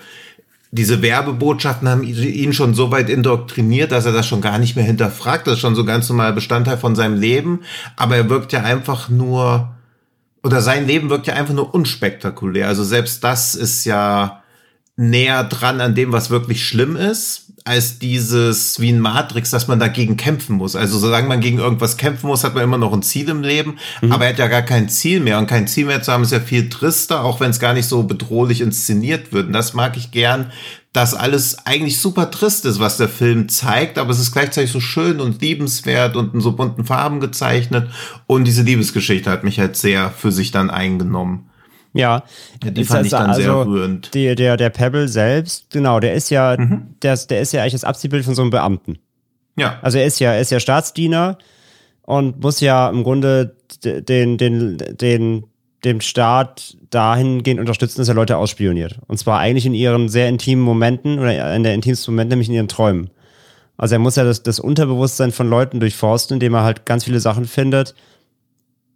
[0.71, 4.85] diese Werbebotschaften haben ihn schon so weit indoktriniert, dass er das schon gar nicht mehr
[4.85, 5.47] hinterfragt.
[5.47, 7.61] Das ist schon so ganz normaler Bestandteil von seinem Leben.
[7.95, 9.75] Aber er wirkt ja einfach nur,
[10.43, 12.67] oder sein Leben wirkt ja einfach nur unspektakulär.
[12.67, 14.42] Also selbst das ist ja
[14.95, 19.79] näher dran an dem, was wirklich schlimm ist als dieses wie ein Matrix, dass man
[19.79, 20.75] dagegen kämpfen muss.
[20.75, 23.77] Also solange man gegen irgendwas kämpfen muss, hat man immer noch ein Ziel im Leben,
[24.01, 24.11] mhm.
[24.11, 26.33] aber er hat ja gar kein Ziel mehr und kein Ziel mehr zu haben ist
[26.33, 29.47] ja viel trister, auch wenn es gar nicht so bedrohlich inszeniert wird.
[29.47, 30.51] Und das mag ich gern,
[30.91, 34.81] dass alles eigentlich super trist ist, was der Film zeigt, aber es ist gleichzeitig so
[34.81, 37.89] schön und liebenswert und in so bunten Farben gezeichnet
[38.27, 41.49] und diese Liebesgeschichte hat mich halt sehr für sich dann eingenommen.
[41.93, 42.23] Ja,
[42.63, 44.13] ja die fand ich dann also, sehr rührend.
[44.13, 46.95] Die, der, der Pebble selbst, genau, der ist ja, mhm.
[47.01, 48.97] der, der ist ja eigentlich das Abziehbild von so einem Beamten.
[49.55, 49.79] Ja.
[49.81, 51.37] Also er ist ja, er ist ja Staatsdiener
[52.01, 55.43] und muss ja im Grunde den, den, den,
[55.83, 58.99] dem Staat dahingehend unterstützen, dass er Leute ausspioniert.
[59.07, 62.55] Und zwar eigentlich in ihren sehr intimen Momenten oder in der intimsten Moment, nämlich in
[62.55, 63.09] ihren Träumen.
[63.77, 67.19] Also er muss ja das, das Unterbewusstsein von Leuten durchforsten, indem er halt ganz viele
[67.19, 67.95] Sachen findet,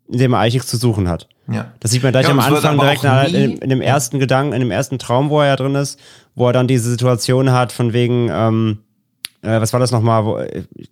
[0.10, 1.28] in dem er eigentlich nichts zu suchen hat.
[1.52, 1.72] Ja.
[1.80, 4.60] Das sieht man gleich ja, am Anfang direkt nach, in, in, dem ersten Gedanken, in
[4.60, 6.00] dem ersten Traum, wo er ja drin ist,
[6.36, 8.80] wo er dann diese Situation hat von wegen, ähm,
[9.42, 10.90] äh, was war das nochmal, wo, äh, ich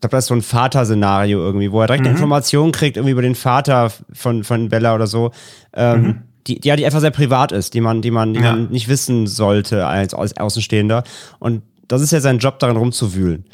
[0.00, 2.08] glaube, das ist so ein Vater-Szenario irgendwie, wo er direkt mhm.
[2.08, 5.32] eine Information kriegt, irgendwie über den Vater von, von Bella oder so,
[5.74, 6.22] ähm, mhm.
[6.46, 8.52] die, ja, die einfach sehr privat ist, die man, die man, die ja.
[8.52, 11.02] man nicht wissen sollte als, als Außenstehender.
[11.38, 13.44] Und das ist ja sein Job, darin rumzuwühlen.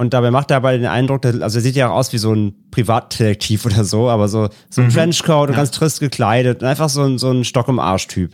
[0.00, 2.16] Und dabei macht er aber den Eindruck, dass, also er sieht ja auch aus wie
[2.16, 4.92] so ein Privatdetektiv oder so, aber so, so ein Mhm.
[4.94, 8.32] Trenchcoat und ganz trist gekleidet und einfach so ein, so ein Stock im Arsch-Typ.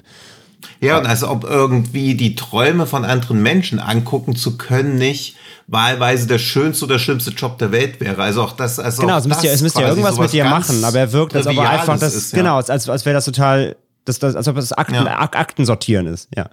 [0.80, 5.34] Ja, und als ob irgendwie die Träume von anderen Menschen angucken zu können, nicht
[5.66, 8.22] wahlweise der schönste oder schlimmste Job der Welt wäre.
[8.22, 10.44] Also auch das, also Genau, auch es müsste ja, es müsste ja irgendwas mit dir
[10.44, 12.38] machen, aber er wirkt, als ob er einfach das, ist, ja.
[12.38, 13.74] genau, als, als, als wäre das total,
[14.04, 15.18] das, das, als ob das Akten, Ja.
[15.18, 16.48] Ak Akten sortieren ist, ja.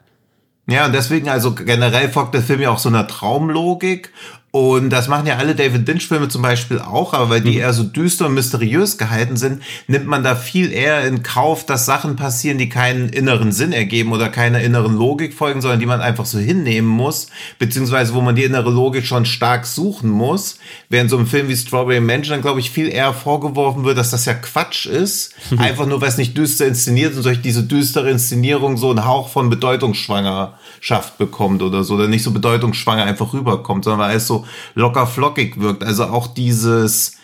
[0.65, 4.11] Ja, und deswegen, also generell folgt der Film ja auch so einer Traumlogik.
[4.55, 7.81] Und das machen ja alle David Lynch-Filme zum Beispiel auch, aber weil die eher so
[7.81, 12.59] düster und mysteriös gehalten sind, nimmt man da viel eher in Kauf, dass Sachen passieren,
[12.59, 16.37] die keinen inneren Sinn ergeben oder keiner inneren Logik folgen, sondern die man einfach so
[16.37, 20.59] hinnehmen muss, beziehungsweise wo man die innere Logik schon stark suchen muss.
[20.87, 24.11] Während so ein Film wie Strawberry Mansion dann, glaube ich, viel eher vorgeworfen wird, dass
[24.11, 25.33] das ja Quatsch ist.
[25.57, 29.29] einfach nur, weil es nicht düster inszeniert und durch diese düstere Inszenierung so einen Hauch
[29.29, 34.42] von Bedeutungsschwangerschaft bekommt oder so, oder nicht so bedeutungsschwanger einfach rüberkommt, sondern weil es so
[34.75, 35.83] locker flockig wirkt.
[35.83, 37.17] Also auch dieses,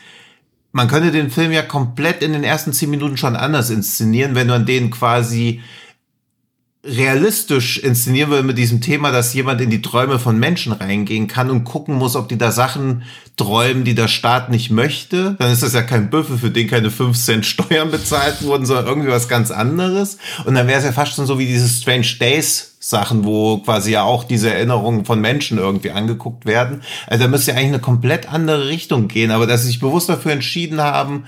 [0.71, 4.47] man könnte den Film ja komplett in den ersten zehn Minuten schon anders inszenieren, wenn
[4.47, 5.61] man den quasi
[6.83, 11.49] realistisch inszenieren will mit diesem Thema, dass jemand in die Träume von Menschen reingehen kann
[11.49, 13.03] und gucken muss, ob die da Sachen
[13.35, 16.89] träumen, die der Staat nicht möchte, dann ist das ja kein Büffel, für den keine
[16.89, 20.17] 5 Cent Steuern bezahlt wurden, sondern irgendwie was ganz anderes.
[20.45, 23.91] Und dann wäre es ja fast schon so wie diese Strange Days Sachen, wo quasi
[23.91, 26.81] ja auch diese Erinnerungen von Menschen irgendwie angeguckt werden.
[27.07, 30.07] Also da müsste ja eigentlich eine komplett andere Richtung gehen, aber dass sie sich bewusst
[30.07, 31.25] dafür entschieden haben,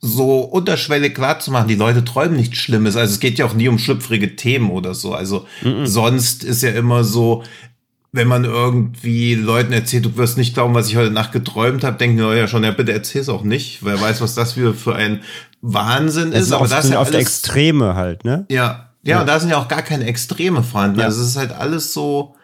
[0.00, 2.96] so unterschwellig klar zu machen, die Leute träumen nichts Schlimmes.
[2.96, 5.14] Also es geht ja auch nie um schlüpfrige Themen oder so.
[5.14, 5.46] Also
[5.84, 7.42] sonst ist ja immer so,
[8.12, 11.98] wenn man irgendwie Leuten erzählt, du wirst nicht glauben, was ich heute Nacht geträumt habe,
[11.98, 13.84] denken die Leute ja schon, ja bitte erzähl's auch nicht.
[13.84, 15.20] Wer weiß, was das wieder für ein
[15.60, 16.52] Wahnsinn Es ist.
[16.52, 18.46] Aber oft, das ist sind ja oft alles, Extreme halt, ne?
[18.50, 21.00] ja, ja, und da sind ja auch gar keine Extreme vorhanden.
[21.00, 21.06] Ja.
[21.06, 22.34] Also es ist halt alles so,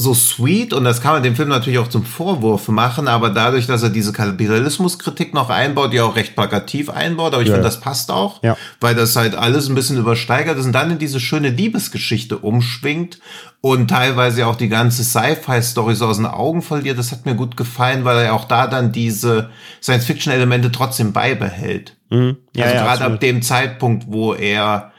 [0.00, 3.66] so sweet und das kann man dem Film natürlich auch zum Vorwurf machen, aber dadurch,
[3.66, 7.54] dass er diese Kapitalismuskritik noch einbaut, die auch recht plakativ einbaut, aber ich Ja.
[7.54, 8.56] finde, das passt auch, Ja.
[8.80, 13.18] weil das halt alles ein bisschen übersteigert ist und dann in diese schöne Liebesgeschichte umschwingt
[13.60, 16.96] und teilweise auch die ganze Sci-Fi-Story so aus den Augen verliert.
[16.96, 19.50] Das hat mir gut gefallen, weil er auch da dann diese
[19.82, 21.96] Science-Fiction-Elemente trotzdem beibehält.
[22.10, 22.36] Mhm.
[22.54, 24.92] Ja, also gerade ab dem Zeitpunkt, wo er,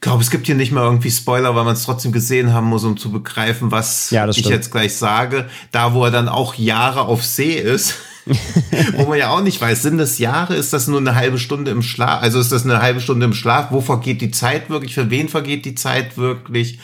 [0.00, 2.68] ich glaube, es gibt hier nicht mehr irgendwie Spoiler, weil man es trotzdem gesehen haben
[2.68, 5.50] muss, um zu begreifen, was Ja, ich jetzt gleich sage.
[5.72, 7.96] Da, wo er dann auch Jahre auf See ist.
[8.96, 11.70] wo man ja auch nicht weiß, sind das Jahre, ist das nur eine halbe Stunde
[11.70, 14.94] im Schlaf, also ist das eine halbe Stunde im Schlaf, wo vergeht die Zeit wirklich,
[14.94, 16.78] für wen vergeht die Zeit wirklich,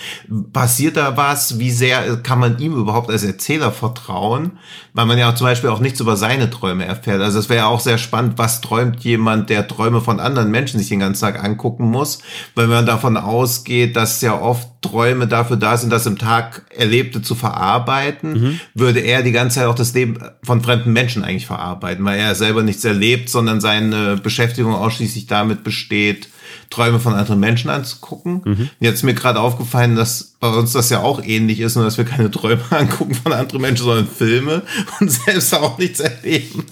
[0.52, 4.58] passiert da was, wie sehr kann man ihm überhaupt als Erzähler vertrauen,
[4.92, 7.60] weil man ja auch zum Beispiel auch nichts über seine Träume erfährt, also es wäre
[7.60, 11.22] ja auch sehr spannend, was träumt jemand, der Träume von anderen Menschen sich den ganzen
[11.22, 12.20] Tag angucken muss,
[12.54, 17.22] weil man davon ausgeht, dass ja oft Träume dafür da sind, das im Tag Erlebte
[17.22, 22.02] zu verarbeiten, würde er die ganze Zeit auch das Leben von fremden Menschen eigentlich verarbeiten,
[22.06, 26.28] weil er selber nichts erlebt, sondern seine Beschäftigung ausschließlich damit besteht,
[26.70, 28.70] Träume von anderen Menschen anzugucken.
[28.80, 31.98] Jetzt ist mir gerade aufgefallen, dass bei uns das ja auch ähnlich ist, nur dass
[31.98, 34.62] wir keine Träume angucken von anderen Menschen, sondern Filme
[35.00, 36.64] und selbst auch nichts erleben.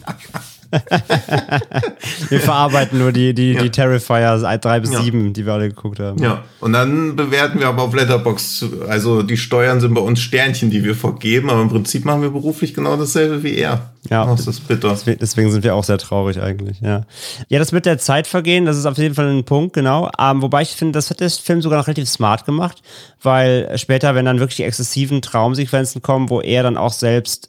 [2.29, 3.63] Wir verarbeiten nur die, die, Ja.
[3.63, 5.03] die Terrifier 3 bis Ja.
[5.03, 6.23] 7, die wir alle geguckt haben.
[6.23, 8.65] Ja, und dann bewerten wir aber auf Letterbox.
[8.89, 12.31] Also die Steuern sind bei uns Sternchen, die wir vergeben, aber im Prinzip machen wir
[12.31, 13.91] beruflich genau dasselbe wie er.
[14.11, 14.27] Ja.
[14.27, 14.91] das ist bitter.
[14.91, 17.03] Deswegen- Deswegen sind wir auch sehr traurig eigentlich, ja.
[17.49, 20.11] Ja, das mit der Zeit vergehen, das ist auf jeden Fall ein Punkt, genau.
[20.21, 22.83] Ähm, wobei ich finde, das hat der Film sogar noch relativ smart gemacht,
[23.23, 27.49] weil später, wenn dann wirklich die exzessiven Traumsequenzen kommen, wo er dann auch selbst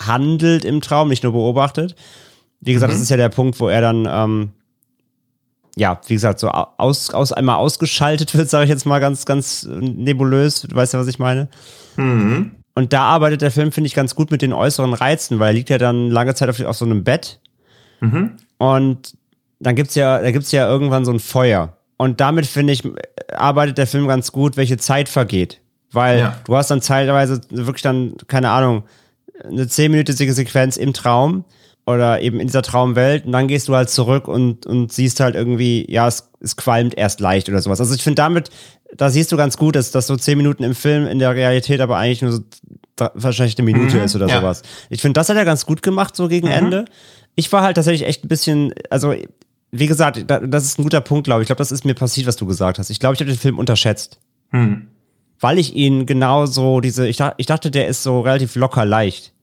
[0.00, 1.94] handelt im Traum, nicht nur beobachtet.
[2.64, 4.50] Wie gesagt, das ist ja der Punkt, wo er dann, ähm,
[5.76, 9.66] ja, wie gesagt, so aus, aus einmal ausgeschaltet wird, sage ich jetzt mal ganz, ganz
[9.68, 10.62] nebulös.
[10.62, 11.48] Du weißt ja, was ich meine.
[12.76, 15.52] Und da arbeitet der Film, finde ich, ganz gut mit den äußeren Reizen, weil er
[15.54, 17.40] liegt ja dann lange Zeit auf, auf so einem Bett.
[18.58, 19.14] Und
[19.60, 21.76] dann gibt's ja, da gibt's ja irgendwann so ein Feuer.
[21.96, 22.82] Und damit, finde ich,
[23.32, 25.60] arbeitet der Film ganz gut, welche Zeit vergeht.
[25.92, 26.36] Weil Ja.
[26.44, 28.82] du hast dann teilweise wirklich dann, keine Ahnung,
[29.44, 31.44] eine zehnminütige Sequenz im Traum
[31.86, 35.34] oder eben in dieser Traumwelt und dann gehst du halt zurück und, und siehst halt
[35.34, 37.80] irgendwie, ja, es, es qualmt erst leicht oder sowas.
[37.80, 38.50] Also ich finde damit,
[38.96, 41.80] da siehst du ganz gut, dass das so zehn Minuten im Film in der Realität
[41.80, 42.40] aber eigentlich nur so
[43.14, 44.40] wahrscheinlich eine Minute ist oder ja.
[44.40, 44.62] sowas.
[44.88, 46.84] Ich finde, das hat er ganz gut gemacht, so gegen Ende.
[47.34, 49.12] Ich war halt tatsächlich echt ein bisschen, also
[49.72, 51.46] wie gesagt, da, das ist ein guter Punkt, glaube ich.
[51.46, 52.90] Ich glaube, das ist mir passiert, was du gesagt hast.
[52.90, 54.20] Ich glaube, ich habe den Film unterschätzt.
[55.40, 59.33] Weil ich ihn genauso diese, ich, ich dachte, der ist so relativ locker leicht.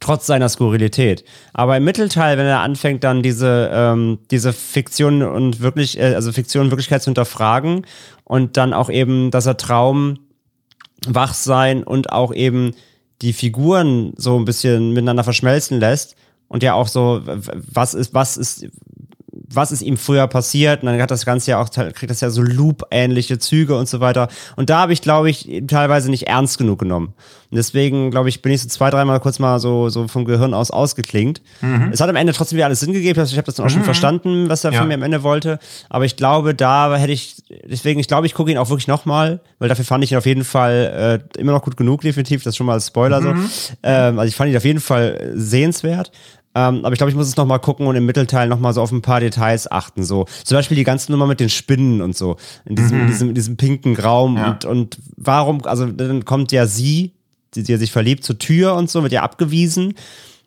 [0.00, 1.24] Trotz seiner Skurrilität.
[1.52, 6.32] Aber im Mittelteil, wenn er anfängt, dann diese, ähm, diese Fiktion und wirklich, äh, also
[6.32, 7.86] Fiktion und Wirklichkeit zu hinterfragen
[8.24, 10.18] und dann auch eben, dass er Traum,
[11.06, 12.72] Wachsein und auch eben
[13.22, 16.16] die Figuren so ein bisschen miteinander verschmelzen lässt
[16.48, 18.66] und ja auch so, was ist, was ist,
[19.52, 22.30] was ist ihm früher passiert und dann hat das Ganze ja auch, kriegt das ja
[22.30, 24.28] so Loop-ähnliche Züge und so weiter.
[24.56, 27.14] Und da habe ich, glaube ich, teilweise nicht ernst genug genommen.
[27.50, 30.54] Und deswegen, glaube ich, bin ich so zwei, dreimal kurz mal so, so vom Gehirn
[30.54, 31.42] aus ausgeklingt.
[31.60, 31.90] Mhm.
[31.92, 33.18] Es hat am Ende trotzdem wieder alles Sinn gegeben.
[33.18, 33.74] Also ich habe das dann auch mhm.
[33.74, 34.78] schon verstanden, was der ja.
[34.78, 35.58] Film am Ende wollte.
[35.88, 39.40] Aber ich glaube, da hätte ich, deswegen, ich glaube, ich gucke ihn auch wirklich nochmal,
[39.58, 42.44] weil dafür fand ich ihn auf jeden Fall äh, immer noch gut genug, definitiv.
[42.44, 43.46] Das ist schon mal als Spoiler mhm.
[43.46, 43.74] so.
[43.82, 46.12] Ähm, also ich fand ihn auf jeden Fall sehenswert.
[46.54, 48.90] Ähm, aber ich glaube, ich muss es nochmal gucken und im Mittelteil nochmal so auf
[48.90, 50.02] ein paar Details achten.
[50.02, 50.26] So.
[50.44, 52.36] Zum Beispiel die ganze Nummer mit den Spinnen und so.
[52.64, 53.02] In diesem, mhm.
[53.02, 54.36] in diesem, in diesem pinken Raum.
[54.36, 54.50] Ja.
[54.50, 57.12] Und, und warum, also dann kommt ja sie,
[57.54, 59.94] die, die sich verliebt, zur Tür und so, wird ja abgewiesen.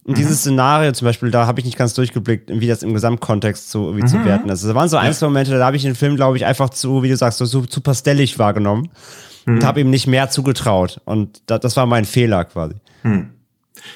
[0.04, 0.16] Und mhm.
[0.16, 3.86] dieses Szenario zum Beispiel, da habe ich nicht ganz durchgeblickt, wie das im Gesamtkontext so
[3.86, 4.08] irgendwie mhm.
[4.08, 4.66] zu werten ist.
[4.66, 7.10] Da waren so einzelne Momente, da habe ich den Film, glaube ich, einfach zu, wie
[7.10, 8.90] du sagst, so, so zu pastellig wahrgenommen
[9.46, 9.64] und mhm.
[9.66, 11.00] habe ihm nicht mehr zugetraut.
[11.06, 12.76] Und da, das war mein Fehler quasi.
[13.04, 13.30] Mhm.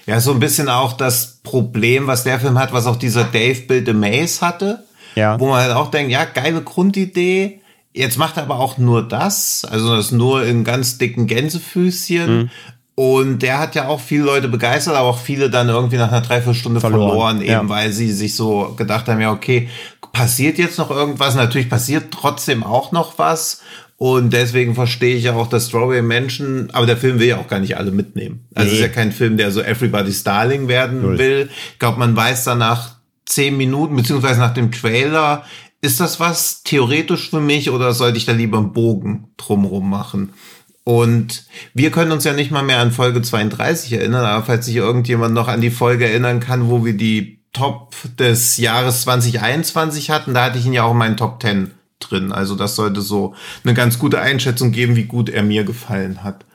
[0.06, 3.62] Ja, so ein bisschen auch das Problem, was der Film hat, was auch dieser Dave
[3.62, 4.84] Bill the Maze hatte.
[5.16, 5.40] Ja.
[5.40, 7.62] Wo man halt auch denkt, ja, geile Grundidee.
[7.94, 12.38] Jetzt macht er aber auch nur das, also das nur in ganz dicken Gänsefüßchen.
[12.38, 12.50] Mhm.
[12.94, 16.22] Und der hat ja auch viele Leute begeistert, aber auch viele dann irgendwie nach einer
[16.22, 17.70] Dreiviertelstunde verloren, verloren eben ja.
[17.70, 19.70] weil sie sich so gedacht haben, ja, okay,
[20.14, 21.36] passiert jetzt noch irgendwas?
[21.36, 23.62] Natürlich passiert trotzdem auch noch was.
[24.00, 27.60] Und deswegen verstehe ich auch, dass Strawberry Menschen, aber der Film will ja auch gar
[27.60, 28.46] nicht alle mitnehmen.
[28.54, 28.76] Also nee.
[28.76, 31.18] es ist ja kein Film, der so Everybody's Darling werden Null.
[31.18, 31.50] will.
[31.74, 35.44] Ich glaube, man weiß dann nach zehn Minuten, beziehungsweise nach dem Trailer,
[35.82, 40.34] ist das was theoretisch für mich oder sollte ich da lieber einen Bogen drumrum machen?
[40.84, 44.76] Und wir können uns ja nicht mal mehr an Folge 32 erinnern, aber falls sich
[44.76, 50.34] irgendjemand noch an die Folge erinnern kann, wo wir die Top des Jahres 2021 hatten,
[50.34, 52.32] da hatte ich ihn ja auch in meinen Top 10 drin.
[52.32, 56.46] Also das sollte so eine ganz gute Einschätzung geben, wie gut er mir gefallen hat.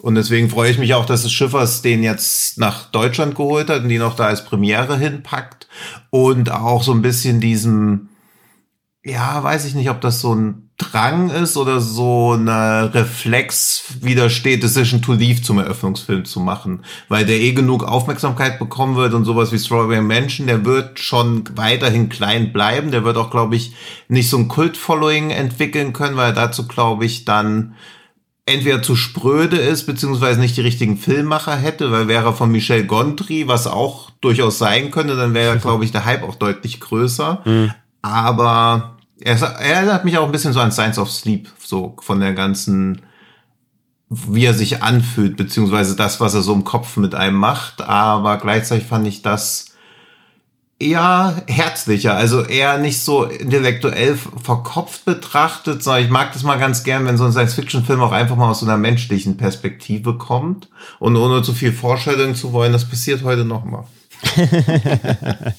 [0.00, 3.82] Und deswegen freue ich mich auch, dass es Schiffers den jetzt nach Deutschland geholt hat
[3.82, 5.68] und die noch da als Premiere hinpackt
[6.10, 8.08] und auch so ein bisschen diesem
[9.04, 14.62] ja, weiß ich nicht, ob das so ein Drang ist oder so eine Reflex widersteht,
[14.62, 19.24] Decision to Leave zum Eröffnungsfilm zu machen, weil der eh genug Aufmerksamkeit bekommen wird und
[19.24, 23.72] sowas wie Strawberry Mansion, der wird schon weiterhin klein bleiben, der wird auch, glaube ich,
[24.08, 27.74] nicht so ein Kult-Following entwickeln können, weil dazu, glaube ich, dann
[28.44, 32.86] entweder zu spröde ist, beziehungsweise nicht die richtigen Filmmacher hätte, weil wäre er von Michel
[32.86, 37.42] Gondry, was auch durchaus sein könnte, dann wäre, glaube ich, der Hype auch deutlich größer.
[37.44, 37.72] Mhm.
[38.02, 42.20] Aber er, er erinnert mich auch ein bisschen so an Science of Sleep, so von
[42.20, 43.02] der ganzen,
[44.08, 47.82] wie er sich anfühlt, beziehungsweise das, was er so im Kopf mit einem macht.
[47.82, 49.66] Aber gleichzeitig fand ich das
[50.78, 56.82] eher herzlicher, also eher nicht so intellektuell verkopft betrachtet, sondern ich mag das mal ganz
[56.82, 61.16] gern, wenn so ein Science-Fiction-Film auch einfach mal aus so einer menschlichen Perspektive kommt und
[61.16, 63.84] ohne zu viel Vorstellung zu wollen, das passiert heute noch mal.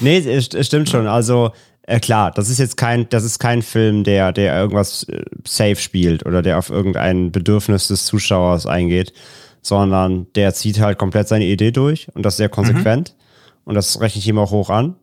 [0.00, 1.06] nee, es stimmt schon.
[1.06, 1.52] Also
[1.86, 5.76] äh, klar, das ist jetzt kein, das ist kein Film, der, der irgendwas äh, safe
[5.76, 9.12] spielt oder der auf irgendein Bedürfnis des Zuschauers eingeht,
[9.60, 13.14] sondern der zieht halt komplett seine Idee durch und das sehr konsequent.
[13.14, 13.60] Mhm.
[13.66, 14.96] Und das rechne ich ihm auch hoch an,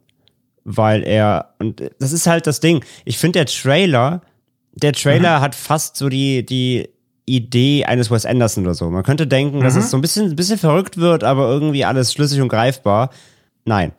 [0.64, 2.84] weil er, und das ist halt das Ding.
[3.06, 4.22] Ich finde, der Trailer,
[4.74, 5.42] der Trailer mhm.
[5.42, 6.90] hat fast so die, die
[7.26, 8.90] Idee eines Wes Anderson oder so.
[8.90, 9.64] Man könnte denken, mhm.
[9.64, 13.12] dass es so ein bisschen, ein bisschen verrückt wird, aber irgendwie alles schlüssig und greifbar.
[13.66, 13.92] Nein.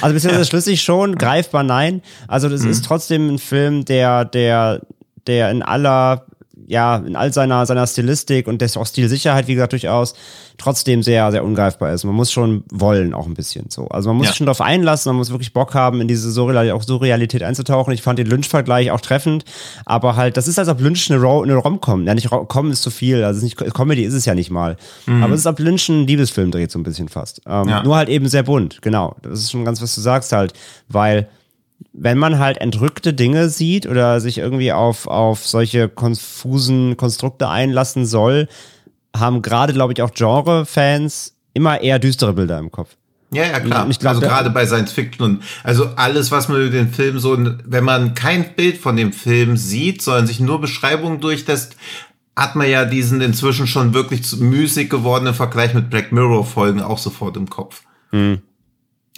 [0.00, 2.02] Also beziehungsweise schlüssig schon, greifbar nein.
[2.28, 2.70] Also das mhm.
[2.70, 4.82] ist trotzdem ein Film, der, der,
[5.26, 6.26] der in aller
[6.72, 10.14] ja, in all seiner, seiner Stilistik und des auch Stilsicherheit, wie gesagt, durchaus
[10.56, 12.04] trotzdem sehr, sehr ungreifbar ist.
[12.04, 13.88] Man muss schon wollen, auch ein bisschen so.
[13.88, 14.32] Also man muss ja.
[14.32, 17.92] schon darauf einlassen, man muss wirklich Bock haben, in diese Surreal auch Surrealität einzutauchen.
[17.92, 19.44] Ich fand den Lynch-Vergleich auch treffend,
[19.84, 22.82] aber halt, das ist, als ob Lynch eine, Ro eine Rom-Com, ja nicht Rom ist
[22.82, 24.78] zu viel, also nicht, Comedy ist es ja nicht mal.
[25.04, 25.22] Mhm.
[25.22, 27.42] Aber es ist, als ob Lynch einen Liebesfilm dreht, so ein bisschen fast.
[27.46, 27.82] Ähm, ja.
[27.82, 29.16] Nur halt eben sehr bunt, genau.
[29.20, 30.54] Das ist schon ganz, was du sagst halt,
[30.88, 31.28] weil
[31.92, 38.06] wenn man halt entrückte Dinge sieht oder sich irgendwie auf, auf solche konfusen Konstrukte einlassen
[38.06, 38.48] soll,
[39.16, 42.96] haben gerade, glaube ich, auch Genre-Fans immer eher düstere Bilder im Kopf.
[43.32, 43.88] Ja, ja, klar.
[43.88, 47.36] Glaub, also gerade bei Science Fiction und also alles, was man über den Film so,
[47.64, 51.76] wenn man kein Bild von dem Film sieht, sondern sich nur Beschreibungen durchlässt,
[52.36, 56.98] hat man ja diesen inzwischen schon wirklich müßig gewordenen Vergleich mit Black Mirror Folgen auch
[56.98, 57.82] sofort im Kopf.
[58.10, 58.42] Mhm.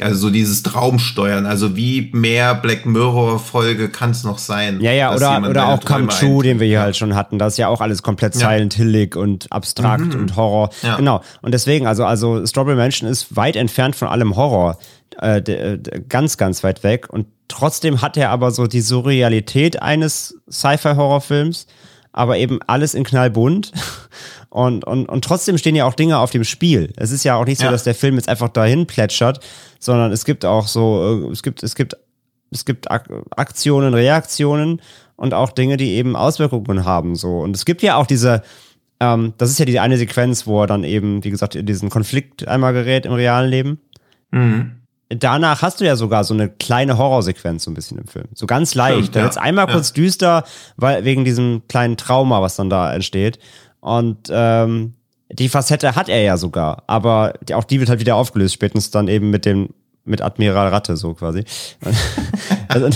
[0.00, 4.80] Also so dieses Traumsteuern, also wie mehr Black Mirror Folge kann es noch sein?
[4.80, 7.38] Ja, ja, oder, oder auch Come True, den wir hier halt schon hatten.
[7.38, 8.50] Das ist ja auch alles komplett ja.
[8.50, 10.20] silent hillig und abstrakt mhm.
[10.20, 10.70] und Horror.
[10.82, 10.96] Ja.
[10.96, 11.22] Genau.
[11.42, 14.78] Und deswegen, also, also Strawberry Mansion ist weit entfernt von allem Horror.
[15.22, 15.78] Äh, äh
[16.08, 17.08] ganz, ganz weit weg.
[17.08, 21.68] Und trotzdem hat er aber so die Surrealität eines Sci-Fi-Horrorfilms
[22.14, 23.72] aber eben alles in knallbunt.
[24.48, 26.92] Und, und, und trotzdem stehen ja auch Dinge auf dem Spiel.
[26.96, 27.72] Es ist ja auch nicht so, Ja.
[27.72, 29.40] dass der Film jetzt einfach dahin plätschert,
[29.80, 31.96] sondern es gibt auch so, äh, es gibt, es gibt,
[32.52, 34.80] es gibt Ak Aktionen, Reaktionen
[35.16, 37.16] und auch Dinge, die eben Auswirkungen haben.
[37.16, 37.40] So.
[37.40, 38.42] Und es gibt ja auch diese,
[39.00, 41.90] ähm, das ist ja die eine Sequenz, wo er dann eben, wie gesagt, in diesen
[41.90, 43.80] Konflikt einmal gerät im realen Leben.
[44.30, 44.76] Mhm.
[45.18, 48.26] Danach hast du ja sogar so eine kleine Horrorsequenz so ein bisschen im Film.
[48.34, 48.98] So ganz leicht.
[48.98, 49.24] Stimmt, da ja.
[49.24, 49.72] wird's einmal Ja.
[49.72, 50.44] kurz düster,
[50.76, 53.38] weil wegen diesem kleinen Trauma, was dann da entsteht.
[53.80, 54.94] Und ähm,
[55.30, 58.90] die Facette hat er ja sogar, aber die, auch die wird halt wieder aufgelöst, spätestens
[58.90, 59.70] dann eben mit dem
[60.04, 61.44] mit Admiral Ratte so quasi.
[62.68, 62.88] also,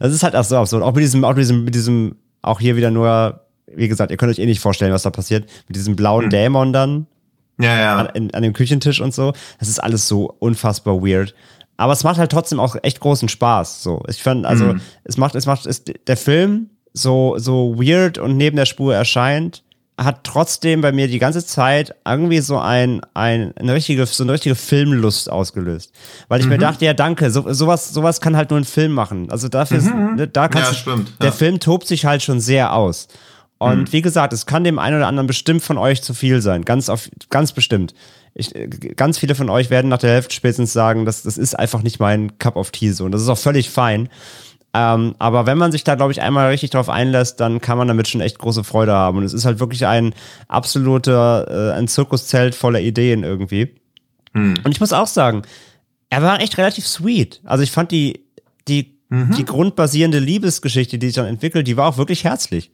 [0.00, 0.82] das ist halt auch so absurd.
[0.82, 3.40] Auch mit diesem, auch mit diesem, mit diesem, auch hier wieder nur,
[3.72, 6.72] wie gesagt, ihr könnt euch eh nicht vorstellen, was da passiert, mit diesem blauen Dämon
[6.72, 7.06] dann,
[7.60, 7.96] Ja, ja.
[7.98, 9.32] an, an dem Küchentisch und so.
[9.58, 11.34] Das ist alles so unfassbar weird.
[11.76, 13.82] Aber es macht halt trotzdem auch echt großen Spaß.
[13.82, 18.36] So, ich fand, also es macht, es macht, es, der Film so so weird und
[18.36, 19.62] neben der Spur erscheint,
[19.98, 24.32] hat trotzdem bei mir die ganze Zeit irgendwie so ein, ein eine richtige so eine
[24.32, 25.92] richtige Filmlust ausgelöst,
[26.28, 29.30] weil ich mir dachte, ja danke, so, sowas sowas kann halt nur ein Film machen.
[29.30, 31.32] Also dafür, ist, ne, da kannst Ja, du, stimmt, der ja.
[31.32, 33.08] Film tobt sich halt schon sehr aus.
[33.70, 36.64] Und wie gesagt, es kann dem einen oder anderen bestimmt von euch zu viel sein.
[36.64, 37.94] Ganz, auf, ganz bestimmt.
[38.34, 41.58] Ich, äh, ganz viele von euch werden nach der Hälfte spätestens sagen, das, das ist
[41.58, 43.04] einfach nicht mein Cup of Tea so.
[43.04, 44.08] Und das ist auch völlig fein.
[44.74, 47.88] Ähm, aber wenn man sich da, glaube ich, einmal richtig drauf einlässt, dann kann man
[47.88, 49.18] damit schon echt große Freude haben.
[49.18, 50.14] Und es ist halt wirklich ein
[50.48, 53.74] absoluter, äh, ein Zirkuszelt voller Ideen irgendwie.
[54.64, 55.42] Und ich muss auch sagen,
[56.08, 57.40] er war echt relativ sweet.
[57.44, 58.24] Also ich fand die,
[58.66, 58.98] die,
[59.36, 62.70] die grundbasierende Liebesgeschichte, die sich dann entwickelt, die war auch wirklich herzlich.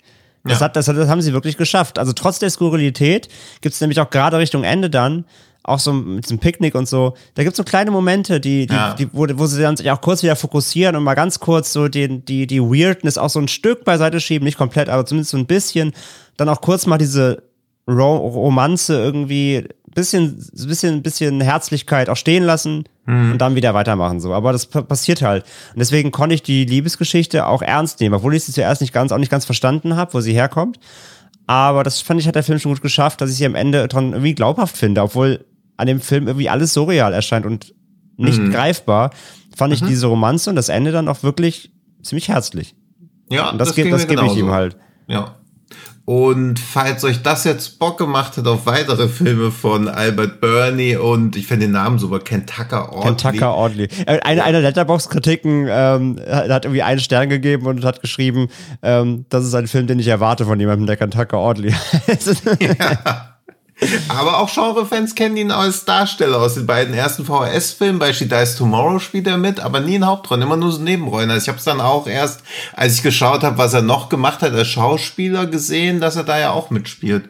[0.48, 0.64] Das, Ja.
[0.66, 1.98] hat, das, hat, das haben sie wirklich geschafft.
[1.98, 3.28] Also trotz der Skurrilität
[3.60, 5.24] gibt es nämlich auch gerade Richtung Ende dann,
[5.64, 8.74] auch so mit diesem Picknick und so, da gibt es so kleine Momente, die, die,
[8.74, 8.94] Ja.
[8.94, 11.88] die, wo, wo sie dann sich auch kurz wieder fokussieren und mal ganz kurz so
[11.88, 15.36] den, die, die Weirdness auch so ein Stück beiseite schieben, nicht komplett, aber zumindest so
[15.36, 15.92] ein bisschen.
[16.38, 17.42] Dann auch kurz mal diese
[17.86, 22.84] Ro Romanze irgendwie bisschen, bisschen, bisschen Herzlichkeit auch stehen lassen
[23.32, 24.34] und dann wieder weitermachen so.
[24.34, 25.44] Aber das pa- passiert halt.
[25.72, 29.12] Und deswegen konnte ich die Liebesgeschichte auch ernst nehmen, obwohl ich sie zuerst nicht ganz,
[29.12, 30.78] auch nicht ganz verstanden habe, wo sie herkommt.
[31.46, 33.88] Aber das fand ich, hat der Film schon gut geschafft, dass ich sie am Ende
[33.90, 35.46] schon irgendwie glaubhaft finde, obwohl
[35.78, 37.74] an dem Film irgendwie alles surreal erscheint und
[38.18, 39.10] nicht greifbar,
[39.56, 42.74] fand ich diese Romanze und das Ende dann auch wirklich ziemlich herzlich.
[43.30, 44.76] Ja, Und das, das geht, das gebe ich ihm halt.
[45.06, 45.36] Ja.
[46.08, 51.36] Und falls euch das jetzt Bock gemacht hat auf weitere Filme von Albert Burney und
[51.36, 53.02] ich finde den Namen super, Kentucker Audley.
[53.02, 53.88] Kentucker Audley.
[54.06, 58.48] Äh, Eine, eine Letterbox-Kritiken ähm, hat irgendwie einen Stern gegeben und hat geschrieben,
[58.80, 61.72] ähm, das ist ein Film, den ich erwarte von jemandem, der Kentucker Audley
[62.08, 62.42] heißt.
[64.08, 67.98] Aber auch Genre-Fans kennen ihn als Darsteller aus den beiden ersten VHS-Filmen.
[67.98, 71.30] Bei She Dies Tomorrow spielt er mit, aber nie in Hauptrollen, immer nur so Nebenrollen.
[71.30, 72.42] Also ich habe es dann auch erst,
[72.74, 76.38] als ich geschaut habe, was er noch gemacht hat als Schauspieler, gesehen, dass er da
[76.38, 77.28] ja auch mitspielt.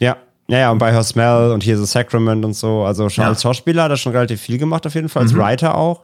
[0.00, 0.16] ja.
[0.48, 2.84] Ja, ja, und bei Her Smell und hier The Sacrament und so.
[2.84, 3.30] Also schon Ja.
[3.30, 6.02] als Schauspieler hat er schon relativ viel gemacht, auf jeden Fall, als Writer auch.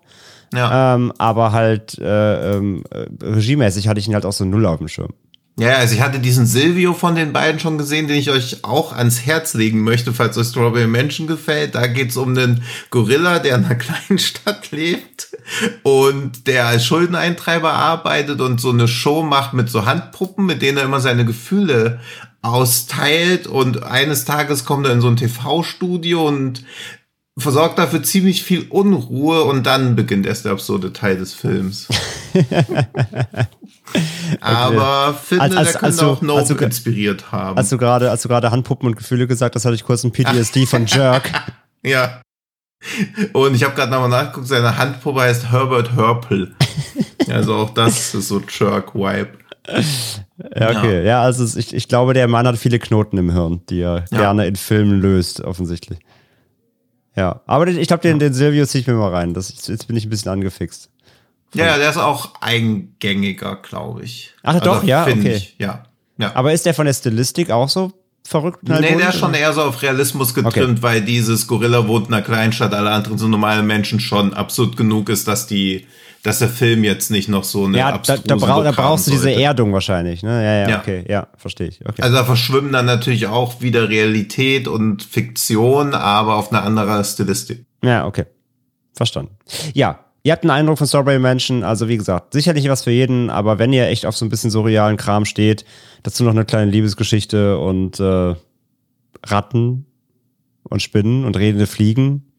[0.52, 0.96] Ja.
[0.96, 4.78] Ähm, aber halt äh, ähm, äh, regiemäßig hatte ich ihn halt auch so null auf
[4.78, 5.10] dem Schirm.
[5.58, 8.94] Ja, also ich hatte diesen Silvio von den beiden schon gesehen, den ich euch auch
[8.94, 11.74] ans Herz legen möchte, falls euch Strawberry Mansion gefällt.
[11.74, 15.28] Da geht's um einen Gorilla, der in einer kleinen Stadt lebt
[15.82, 20.78] und der als Schuldeneintreiber arbeitet und so eine Show macht mit so Handpuppen, mit denen
[20.78, 22.00] er immer seine Gefühle
[22.40, 23.46] austeilt.
[23.46, 26.64] Und eines Tages kommt er in so ein TV-Studio und
[27.38, 31.88] versorgt dafür ziemlich viel Unruhe und dann beginnt erst der absurde Teil des Films.
[34.40, 37.56] Aber finde, Als- als- der könnte auch Nope als inspiriert haben.
[37.58, 40.12] Als du gerade, als du gerade Handpuppen und Gefühle gesagt hast, hatte ich kurz ein
[40.12, 41.30] PTSD von Jerk.
[41.82, 42.20] ja.
[43.32, 46.52] Und ich habe gerade nochmal nachgeguckt, seine Handpuppe heißt Herbert Hörpel.
[47.30, 49.28] also auch das ist so Jerk-Vibe.
[50.58, 51.06] Ja, okay.
[51.06, 54.04] Ja, also es- ich, ich glaube, der Mann hat viele Knoten im Hirn, die er
[54.10, 54.18] Ja.
[54.18, 56.00] gerne in Filmen löst, offensichtlich.
[57.16, 59.34] Ja, aber ich glaube, den, den Silvio ziehe ich mir mal rein.
[59.34, 60.88] Das, jetzt bin ich ein bisschen angefixt.
[61.54, 64.32] Ja, ja, der ist auch eingängiger, glaube ich.
[64.42, 65.34] Ach, doch, ja, okay.
[65.34, 65.56] Ich.
[65.58, 65.84] Ja.
[66.16, 66.34] ja.
[66.34, 67.92] Aber ist der von der Stilistik auch so
[68.24, 68.60] verrückt?
[68.62, 72.22] Nee, der ist schon eher so auf Realismus getrimmt, weil dieses Gorilla wohnt in einer
[72.22, 75.86] Kleinstadt, alle anderen sind normale Menschen schon absurd genug ist, dass die,
[76.22, 79.10] dass der Film jetzt nicht noch so eine Ja, da, da, brau, da brauchst du
[79.10, 79.42] diese sollte.
[79.42, 80.42] Erdung wahrscheinlich, ne?
[80.44, 80.78] Ja, ja, Ja.
[80.80, 81.80] okay, ja, verstehe ich.
[81.84, 82.00] Okay.
[82.02, 87.64] Also da verschwimmen dann natürlich auch wieder Realität und Fiktion, aber auf eine andere Stilistik.
[87.82, 88.26] Ja, okay.
[88.94, 89.36] Verstanden.
[89.74, 91.64] Ja, ihr habt einen Eindruck von Strawberry Mansion.
[91.64, 94.50] Also, wie gesagt, sicherlich was für jeden, aber wenn ihr echt auf so ein bisschen
[94.50, 95.64] surrealen Kram steht,
[96.04, 98.34] dazu noch eine kleine Liebesgeschichte und äh,
[99.26, 99.86] Ratten
[100.64, 102.31] und Spinnen und redende Fliegen,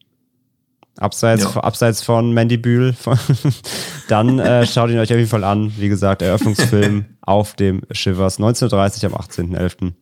[0.98, 1.48] Abseits, Ja.
[1.48, 3.18] von, abseits von Mandy Bühl, von,
[4.08, 5.72] dann äh, schaut ihn euch auf jeden Fall an.
[5.76, 9.92] Wie gesagt, Eröffnungsfilm auf dem Shivers 1930 am 18.11.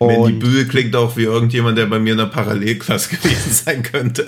[0.00, 4.26] Mandy Bühl klingt auch wie irgendjemand, der bei mir in der Parallelklasse gewesen sein könnte.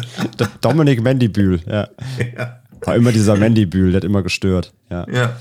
[0.63, 1.89] Dominik Mandy Bühl, ja.
[2.37, 2.61] ja.
[2.83, 4.73] War immer dieser Mandy Bühl, der hat immer gestört.
[4.91, 5.07] Ja.
[5.13, 5.37] ja.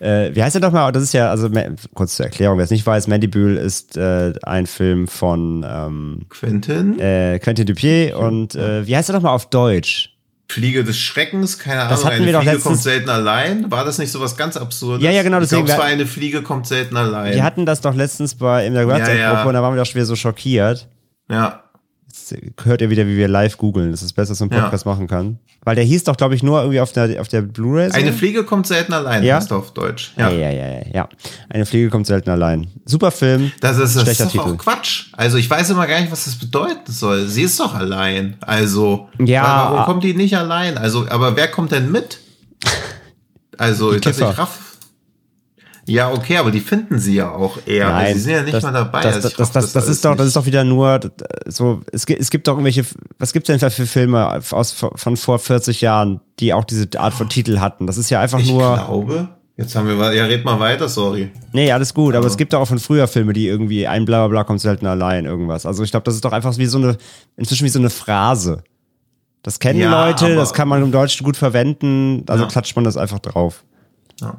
[0.00, 0.92] Äh, wie heißt der nochmal?
[0.92, 1.48] Das ist ja, also
[1.94, 6.20] kurz zur Erklärung, wer es nicht weiß, Mandy Bühl ist äh, ein Film von ähm,
[6.28, 6.98] Quentin?
[7.00, 10.14] äh, Quentin Dupier und äh, wie heißt er nochmal auf Deutsch?
[10.50, 11.90] Fliege des Schreckens, keine Ahnung.
[11.90, 13.70] Das hatten eine wir doch Fliege kommt selten allein.
[13.70, 15.04] War das nicht so was ganz Absurdes?
[15.04, 17.34] Ja, ja, genau, Ich glaube, es war eine Fliege kommt selten allein.
[17.34, 19.44] Wir hatten das doch letztens bei in der WhatsApp-Gruppe ja.
[19.44, 20.88] und da waren wir doch schon wieder so schockiert.
[21.30, 21.64] ja.
[22.30, 23.90] Jetzt hört ihr wieder, wie wir live googeln.
[23.90, 24.64] Das ist besser, dass man einen Ja.
[24.64, 25.38] Podcast machen kann.
[25.64, 27.90] Weil der hieß doch, glaube ich, nur irgendwie auf der, auf der Blu-ray.
[27.92, 29.36] Eine Fliege kommt selten allein, Ja?
[29.36, 30.12] heißt auf Deutsch.
[30.16, 30.30] ja.
[30.30, 31.08] Ja, ja, ja, ja.
[31.48, 32.68] Eine Fliege kommt selten allein.
[32.84, 33.52] Super Film.
[33.60, 34.54] Das ist, das ist schlechter doch Titel.
[34.54, 35.06] auch Quatsch.
[35.12, 37.26] Also ich weiß immer gar nicht, was das bedeuten soll.
[37.26, 38.36] Sie ist doch allein.
[38.40, 39.42] Also Ja.
[39.70, 40.78] warum kommt die nicht allein?
[40.78, 42.18] Also, aber wer kommt denn mit?
[43.56, 44.30] Also Kiffer.
[44.30, 44.67] ich raff.
[45.88, 47.88] Ja, okay, aber die finden sie ja auch eher.
[47.88, 49.00] Nein, sie sind ja nicht das, mal dabei.
[49.02, 51.00] Das, Also das, ich das, das, ist doch, das ist doch wieder nur
[51.46, 51.80] so.
[51.92, 52.84] Es gibt, es gibt doch irgendwelche.
[53.18, 57.14] Was gibt es denn für Filme aus von vor 40 Jahren, die auch diese Art
[57.14, 57.86] von Titel hatten?
[57.86, 58.74] Das ist ja einfach Ich nur.
[58.74, 59.28] glaube.
[59.56, 60.12] Jetzt haben wir.
[60.14, 61.32] Ja, red mal weiter, sorry.
[61.52, 64.60] Nee, alles gut, aber es gibt auch von früher Filme, die irgendwie ein Blablabla kommt
[64.60, 65.66] selten allein, irgendwas.
[65.66, 66.96] Also ich glaube, das ist doch einfach wie so eine,
[67.36, 68.62] inzwischen wie so eine Phrase.
[69.42, 72.48] Das kennen Ja, Leute, aber- das kann man im Deutschen gut verwenden, also Ja.
[72.50, 73.64] klatscht man das einfach drauf.
[74.20, 74.38] Ja.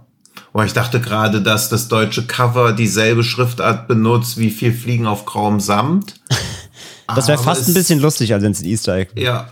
[0.53, 5.25] Aber ich dachte gerade, dass das deutsche Cover dieselbe Schriftart benutzt wie vier Fliegen auf
[5.25, 6.15] grauem Samt.
[7.15, 9.51] Das wäre fast ein bisschen lustig, als wenn es ein Easter Egg Ja,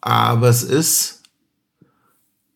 [0.00, 1.22] aber es ist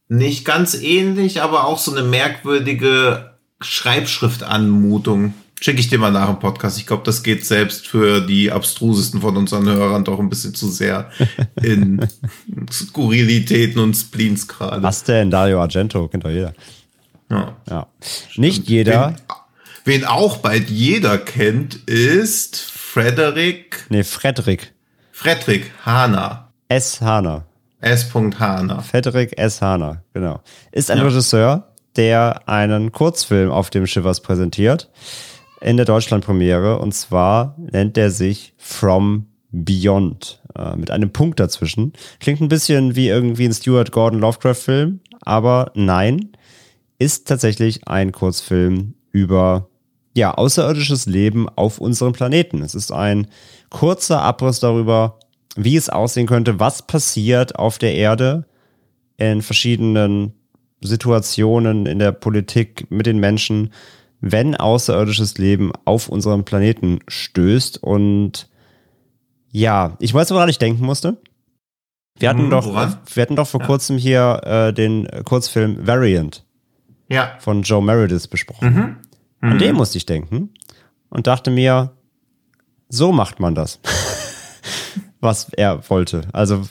[0.08, 5.34] nicht ganz ähnlich, aber auch so eine merkwürdige Schreibschriftanmutung.
[5.60, 6.78] Schicke ich dir mal nach im Podcast.
[6.78, 10.68] Ich glaube, das geht selbst für die abstrusesten von unseren Hörern doch ein bisschen zu
[10.68, 11.10] sehr
[11.62, 12.06] in
[12.70, 14.82] Skurrilitäten und Spleens gerade.
[14.82, 15.30] Was denn?
[15.30, 16.52] Dario Argento, kennt doch jeder.
[17.32, 17.56] Ja.
[17.68, 17.86] Ja.
[18.36, 19.14] Nicht jeder.
[19.84, 24.72] Wen, wen auch bald jeder kennt, ist Frederick, Nee, Fredrik
[25.10, 26.48] Frederick Hahner.
[26.68, 27.00] S.
[27.00, 27.44] Hahner.
[27.80, 28.12] S.
[28.14, 28.82] Hahner.
[28.82, 29.60] Fredrik S.
[29.62, 30.40] Hahner, genau.
[30.72, 31.04] Ist ein Ja.
[31.04, 34.90] Regisseur, der einen Kurzfilm auf dem Shivers präsentiert.
[35.60, 36.78] In der Deutschlandpremiere.
[36.78, 40.40] Und zwar nennt er sich From Beyond.
[40.56, 41.92] Äh, mit einem Punkt dazwischen.
[42.20, 45.00] Klingt ein bisschen wie irgendwie ein Stuart Gordon Lovecraft-Film.
[45.22, 46.32] Aber nein,
[47.03, 49.68] ist tatsächlich ein Kurzfilm über
[50.14, 52.62] ja, außerirdisches Leben auf unserem Planeten.
[52.62, 53.26] Es ist ein
[53.70, 55.18] kurzer Abriss darüber,
[55.57, 58.44] wie es aussehen könnte, was passiert auf der Erde
[59.16, 60.34] in verschiedenen
[60.82, 63.72] Situationen in der Politik mit den Menschen,
[64.20, 67.82] wenn außerirdisches Leben auf unserem Planeten stößt.
[67.82, 68.48] Und
[69.50, 71.16] ja, ich weiß, woran ich denken musste.
[72.18, 72.98] Wir hatten Hm, doch, woran?
[73.14, 76.44] wir hatten doch vor kurzem hier äh, den Kurzfilm Variant
[77.12, 77.32] Ja.
[77.38, 78.96] von Joe Meredith besprochen.
[79.40, 80.50] An den musste ich denken
[81.10, 81.90] und dachte mir,
[82.88, 83.80] so macht man das,
[85.20, 86.22] was er wollte.
[86.32, 86.62] Also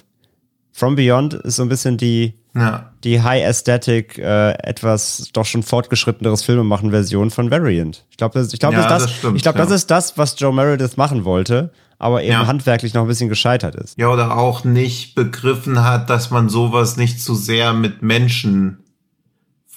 [0.74, 2.92] From Beyond ist so ein bisschen die, Ja.
[3.04, 8.06] die High Aesthetic, äh, etwas doch schon fortgeschritteneres Filmemachen-Version von Variant.
[8.10, 9.76] Ich glaube, das, ich glaube, Ja, das, das stimmt, ich glaube, das ja.
[9.76, 12.48] ist das, was Joe Meredith machen wollte, aber eben Ja.
[12.48, 13.98] handwerklich noch ein bisschen gescheitert ist.
[13.98, 18.81] Ja, oder auch nicht begriffen hat, dass man sowas nicht zu sehr mit Menschen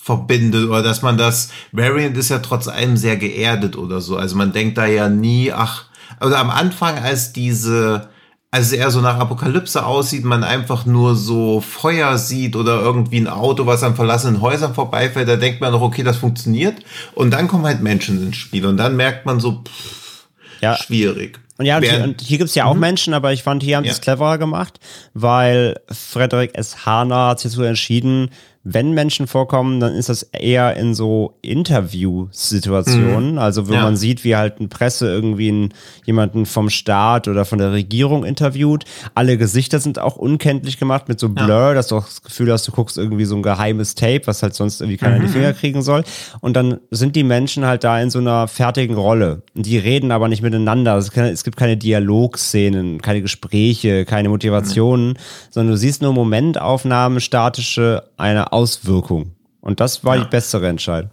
[0.05, 4.19] verbindet oder dass man das, Variant ist ja trotz allem sehr geerdet oder so.
[4.19, 5.87] Also man denkt da ja nie, ach,
[6.21, 8.11] oder am Anfang, als diese,
[8.51, 13.17] als es eher so nach Apokalypse aussieht, man einfach nur so Feuer sieht oder irgendwie
[13.17, 16.83] ein Auto, was an verlassenen Häusern vorbeifällt, da denkt man noch, okay, das funktioniert.
[17.15, 20.27] Und dann kommen halt Menschen ins Spiel und dann merkt man so, pff,
[20.61, 21.41] Ja, schwierig.
[21.57, 23.85] Und ja, und hier, und hier gibt's ja auch Menschen, aber ich fand, hier haben
[23.85, 23.95] sie Ja.
[23.95, 24.81] es cleverer gemacht,
[25.15, 26.85] weil Frederik S.
[26.85, 28.31] Hahner hat sich dazu entschieden,
[28.65, 33.83] wenn Menschen vorkommen, dann ist das eher in so Interview-Situationen, also wo Ja.
[33.83, 35.75] man sieht, wie halt eine Presse irgendwie einen,
[36.07, 38.85] jemanden vom Staat oder von der Regierung interviewt.
[39.15, 42.67] Alle Gesichter sind auch unkenntlich gemacht mit so Blur, dass du auch das Gefühl hast,
[42.67, 45.53] du guckst irgendwie so ein geheimes Tape, was halt sonst irgendwie keiner in die Finger
[45.53, 46.05] kriegen soll.
[46.41, 49.43] Und dann sind die Menschen halt da in so einer fertigen Rolle.
[49.55, 50.97] Die reden aber nicht miteinander.
[50.97, 55.19] Es, kann, es gibt keine Dialogszenen, keine Gespräche, keine Motivationen,
[55.51, 59.33] sondern du siehst nur Momentaufnahmen, statische, eine Auswirkung.
[59.61, 60.23] Und das war Ja.
[60.25, 61.11] die bessere Entscheidung.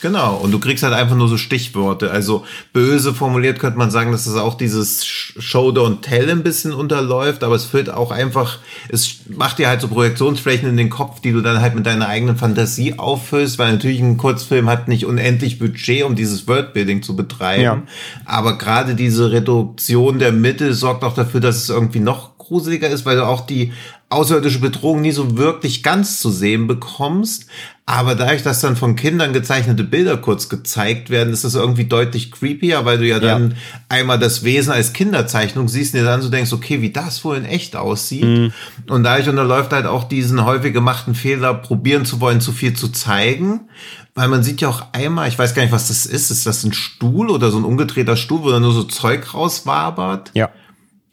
[0.00, 2.10] Genau, und du kriegst halt einfach nur so Stichworte.
[2.10, 6.42] Also böse formuliert könnte man sagen, dass das auch dieses Sh- Show Don't Tell ein
[6.42, 8.58] bisschen unterläuft, aber es füllt auch einfach,
[8.88, 12.08] es macht dir halt so Projektionsflächen in den Kopf, die du dann halt mit deiner
[12.08, 17.14] eigenen Fantasie auffüllst, weil natürlich ein Kurzfilm hat nicht unendlich Budget, um dieses Worldbuilding zu
[17.14, 17.62] betreiben.
[17.62, 17.82] Ja.
[18.24, 23.06] Aber gerade diese Reduktion der Mittel sorgt auch dafür, dass es irgendwie noch gruseliger ist,
[23.06, 23.72] weil du auch die
[24.12, 27.46] außerirdische Bedrohung nie so wirklich ganz zu sehen bekommst.
[27.84, 32.30] Aber dadurch, dass dann von Kindern gezeichnete Bilder kurz gezeigt werden, ist das irgendwie deutlich
[32.30, 33.56] creepier, weil du ja dann ja.
[33.88, 37.36] einmal das Wesen als Kinderzeichnung siehst und dir dann so denkst, okay, wie das wohl
[37.36, 38.24] in echt aussieht.
[38.24, 38.52] Mhm.
[38.88, 42.88] Und dadurch unterläuft halt auch diesen häufig gemachten Fehler, probieren zu wollen, zu viel zu
[42.88, 43.62] zeigen.
[44.14, 46.30] Weil man sieht ja auch einmal, ich weiß gar nicht, was das ist.
[46.30, 50.30] Ist das ein Stuhl oder so ein umgedrehter Stuhl, wo da nur so Zeug rauswabert?
[50.34, 50.50] Ja.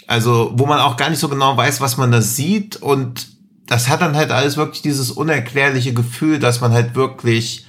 [0.10, 2.78] Also, wo man auch gar nicht so genau weiß, was man da sieht.
[2.78, 3.28] Und
[3.68, 7.68] das hat dann halt alles wirklich dieses unerklärliche Gefühl, dass man halt wirklich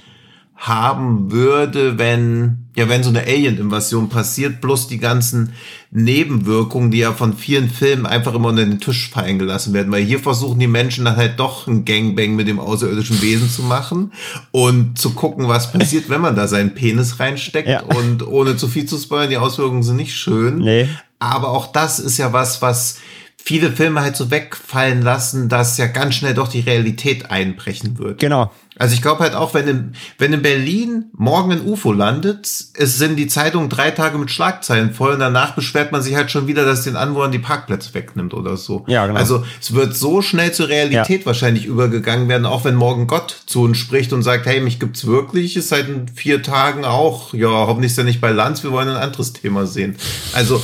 [0.55, 5.53] haben würde, wenn, ja, wenn so eine Alien-Invasion passiert, plus die ganzen
[5.91, 10.03] Nebenwirkungen, die ja von vielen Filmen einfach immer unter den Tisch fallen gelassen werden, weil
[10.03, 14.13] hier versuchen die Menschen dann halt doch ein Gangbang mit dem außerirdischen Wesen zu machen
[14.49, 17.83] und zu gucken, was passiert, wenn man da seinen Penis reinsteckt ja.
[17.83, 20.57] und ohne zu viel zu spoilern, die Auswirkungen sind nicht schön.
[20.57, 20.87] Nee.
[21.21, 22.97] Aber auch das ist ja was, was
[23.37, 28.19] viele Filme halt so wegfallen lassen, dass ja ganz schnell doch die Realität einbrechen wird.
[28.19, 28.51] Genau.
[28.81, 32.97] Also ich glaube halt auch, wenn in, wenn in Berlin morgen ein UFO landet, es
[32.97, 36.47] sind die Zeitungen drei Tage mit Schlagzeilen voll und danach beschwert man sich halt schon
[36.47, 38.83] wieder, dass es den Anwohnern die Parkplätze wegnimmt oder so.
[38.87, 39.19] Ja, genau.
[39.19, 41.25] Also es wird so schnell zur Realität ja.
[41.27, 45.05] wahrscheinlich übergegangen werden, auch wenn morgen Gott zu uns spricht und sagt, hey, mich gibt's
[45.05, 48.89] wirklich, ist seit vier Tagen auch, ja, hoffentlich ist er nicht bei Lanz, wir wollen
[48.89, 49.95] ein anderes Thema sehen.
[50.33, 50.59] Also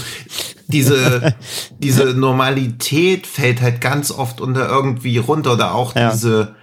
[0.66, 1.36] diese,
[1.78, 6.10] diese Normalität fällt halt ganz oft unter irgendwie runter oder auch ja.
[6.10, 6.56] diese,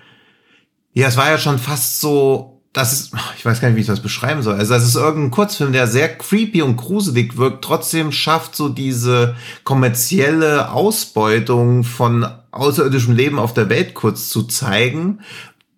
[0.94, 3.86] ja, es war ja schon fast so, das ist, ich weiß gar nicht, wie ich
[3.86, 4.54] das beschreiben soll.
[4.54, 9.34] Also, das ist irgendein Kurzfilm, der sehr creepy und gruselig wirkt, trotzdem schafft so diese
[9.64, 15.20] kommerzielle Ausbeutung von außerirdischem Leben auf der Welt kurz zu zeigen,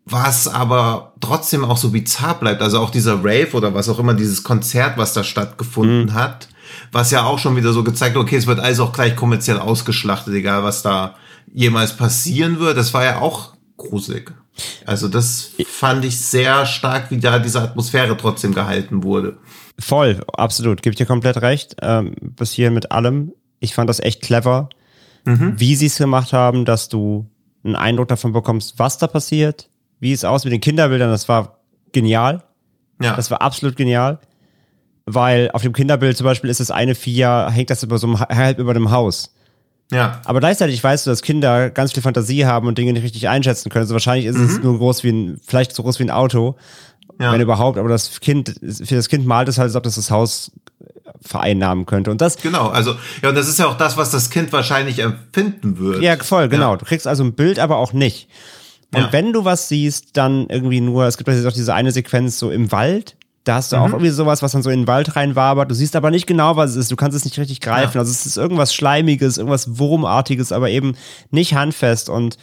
[0.05, 2.61] was aber trotzdem auch so bizarr bleibt.
[2.63, 6.15] Also auch dieser Rave oder was auch immer, dieses Konzert, was da stattgefunden mhm.
[6.15, 6.49] hat,
[6.93, 10.35] was ja auch schon wieder so gezeigt, okay, es wird alles auch gleich kommerziell ausgeschlachtet,
[10.35, 11.15] egal was da
[11.53, 12.77] jemals passieren wird.
[12.77, 14.33] Das war ja auch gruselig.
[14.85, 19.37] Also das fand ich sehr stark, wie da diese Atmosphäre trotzdem gehalten wurde.
[19.79, 20.83] Voll, absolut.
[20.83, 21.77] Gebe ich dir komplett recht.
[21.83, 23.33] Ähm, bis hier mit allem.
[23.61, 24.69] Ich fand das echt clever,
[25.25, 25.55] mhm.
[25.57, 27.29] wie sie es gemacht haben, dass du
[27.65, 31.11] einen Eindruck davon bekommst, was da passiert, wie es aus mit den Kinderbildern.
[31.11, 31.61] Das war
[31.93, 32.43] genial.
[33.01, 33.15] Ja.
[33.17, 34.21] Das war absolut genial.
[35.05, 38.19] Weil auf dem Kinderbild zum Beispiel ist das eine Vier, hängt das über so einem,
[38.21, 39.36] halb über dem Haus.
[39.93, 40.21] Ja.
[40.25, 43.71] Aber gleichzeitig weißt du, dass Kinder ganz viel Fantasie haben und Dinge nicht richtig einschätzen
[43.71, 43.85] können.
[43.85, 44.45] Also wahrscheinlich ist mhm.
[44.45, 46.57] es nur groß wie ein, vielleicht so groß wie ein Auto.
[47.21, 47.33] Ja.
[47.33, 50.11] Wenn überhaupt, aber das Kind, für das Kind malt es halt, als ob das das
[50.11, 50.51] Haus
[51.23, 52.11] vereinnahmen könnte.
[52.11, 52.37] Und das.
[52.37, 56.05] Genau, also, ja, und das ist ja auch das, was das Kind wahrscheinlich empfinden würde.
[56.05, 56.73] Ja, voll, genau.
[56.73, 56.77] Ja.
[56.77, 58.29] Du kriegst also ein Bild, aber auch nicht.
[58.95, 59.13] Und ja.
[59.13, 62.71] wenn du was siehst, dann irgendwie nur, es gibt auch diese eine Sequenz so im
[62.71, 63.16] Wald,
[63.47, 63.83] da hast du mhm.
[63.83, 65.71] auch irgendwie sowas, was dann so in den Wald reinwabert.
[65.71, 66.91] Du siehst aber nicht genau, was es ist.
[66.91, 67.95] Du kannst es nicht richtig greifen.
[67.95, 68.01] Ja.
[68.01, 70.97] Also es ist irgendwas Schleimiges, irgendwas Wurmartiges, aber eben
[71.31, 72.09] nicht handfest.
[72.09, 72.39] Und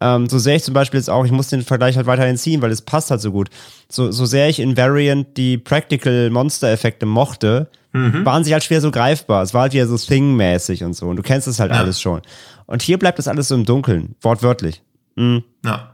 [0.00, 2.60] ähm, so sehr ich zum Beispiel jetzt auch, ich muss den Vergleich halt weiterhin ziehen,
[2.60, 3.50] weil es passt halt so gut.
[3.88, 8.26] So, so sehr ich in Variant die Practical Monster-Effekte mochte, mhm.
[8.26, 9.44] waren sie halt schwer so greifbar.
[9.44, 11.06] Es war halt wieder so Thing-mäßig und so.
[11.06, 11.78] Und du kennst es halt ja.
[11.78, 12.20] alles schon.
[12.66, 14.82] Und hier bleibt das alles so im Dunkeln, wortwörtlich.
[15.14, 15.44] Mhm.
[15.64, 15.92] Ja.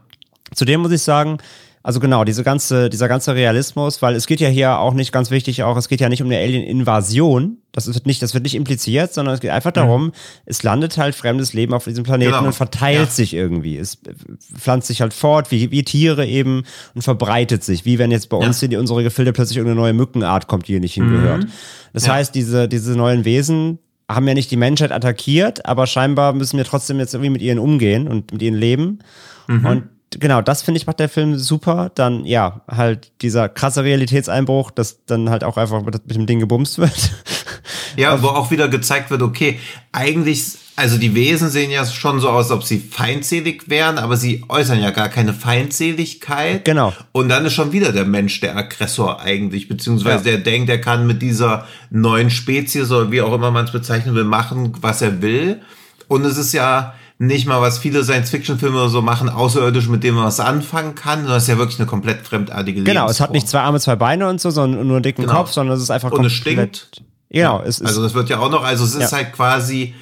[0.55, 1.37] Zudem muss ich sagen,
[1.85, 5.29] also genau, diese ganze, dieser ganze Realismus, weil es geht ja hier auch nicht ganz
[5.29, 7.59] wichtig, auch es geht ja nicht um eine Alien-Invasion.
[7.73, 10.11] Das wird nicht, das wird nicht impliziert, sondern es geht einfach darum, mhm.
[10.47, 12.47] es landet halt fremdes Leben auf diesem Planeten genau.
[12.47, 13.11] und verteilt ja.
[13.11, 13.77] sich irgendwie.
[13.77, 13.99] Es
[14.57, 16.63] pflanzt sich halt fort, wie, wie Tiere eben,
[16.95, 17.85] und verbreitet sich.
[17.85, 18.67] Wie wenn jetzt bei uns ja.
[18.67, 21.43] in unsere Gefilde plötzlich irgendeine neue Mückenart kommt, die hier nicht hingehört.
[21.43, 21.51] Mhm.
[21.93, 22.13] Das ja.
[22.13, 23.77] heißt, diese, diese neuen Wesen
[24.09, 27.59] haben ja nicht die Menschheit attackiert, aber scheinbar müssen wir trotzdem jetzt irgendwie mit ihnen
[27.59, 28.99] umgehen und mit ihnen leben.
[29.47, 29.65] Mhm.
[29.67, 29.83] Und
[30.19, 31.91] genau, das finde ich macht der Film super.
[31.95, 36.39] Dann, ja, halt dieser krasse Realitätseinbruch, dass dann halt auch einfach mit, mit dem Ding
[36.39, 37.11] gebumst wird.
[37.97, 39.59] Ja, wo auch wieder gezeigt wird, okay,
[39.91, 40.43] eigentlich,
[40.75, 44.43] also die Wesen sehen ja schon so aus, als ob sie feindselig wären, aber sie
[44.49, 46.65] äußern ja gar keine Feindseligkeit.
[46.65, 46.93] Genau.
[47.13, 50.35] Und dann ist schon wieder der Mensch der Aggressor eigentlich, beziehungsweise ja.
[50.35, 54.15] der denkt, er kann mit dieser neuen Spezies oder wie auch immer man es bezeichnen
[54.15, 55.61] will, machen, was er will.
[56.07, 60.25] Und es ist ja, nicht mal, was viele Science-Fiction-Filme so machen, außerirdisch, mit dem man
[60.25, 63.47] was anfangen kann, sondern es ist ja wirklich eine komplett fremdartige Genau, es hat nicht
[63.47, 65.35] zwei Arme, zwei Beine und so, sondern nur einen dicken genau.
[65.35, 66.31] Kopf, sondern es ist einfach und komplett...
[66.31, 67.03] Und es stinkt.
[67.29, 67.87] Genau, es ist...
[67.87, 69.17] Also das wird ja auch noch, also es ist ja.
[69.17, 69.95] halt quasi,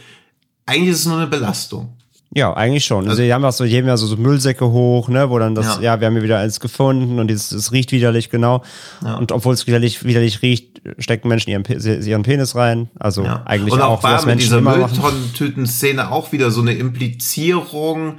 [0.65, 1.95] eigentlich ist es nur eine Belastung.
[2.35, 3.07] Ja, eigentlich schon.
[3.07, 5.53] Also, die haben auch so, die haben ja so, so Müllsäcke hoch, ne, wo dann
[5.53, 8.63] das, ja, ja wir haben hier wieder eins gefunden und es riecht widerlich, genau.
[9.03, 9.15] Ja.
[9.15, 12.89] Und obwohl es widerlich, widerlich riecht, stecken Menschen ihren, ihren Penis rein.
[12.99, 13.43] Also ja.
[13.45, 18.17] eigentlich und auch, auch was Menschen mit dieser Mülltonnentüten-Szene auch wieder so eine Implizierung,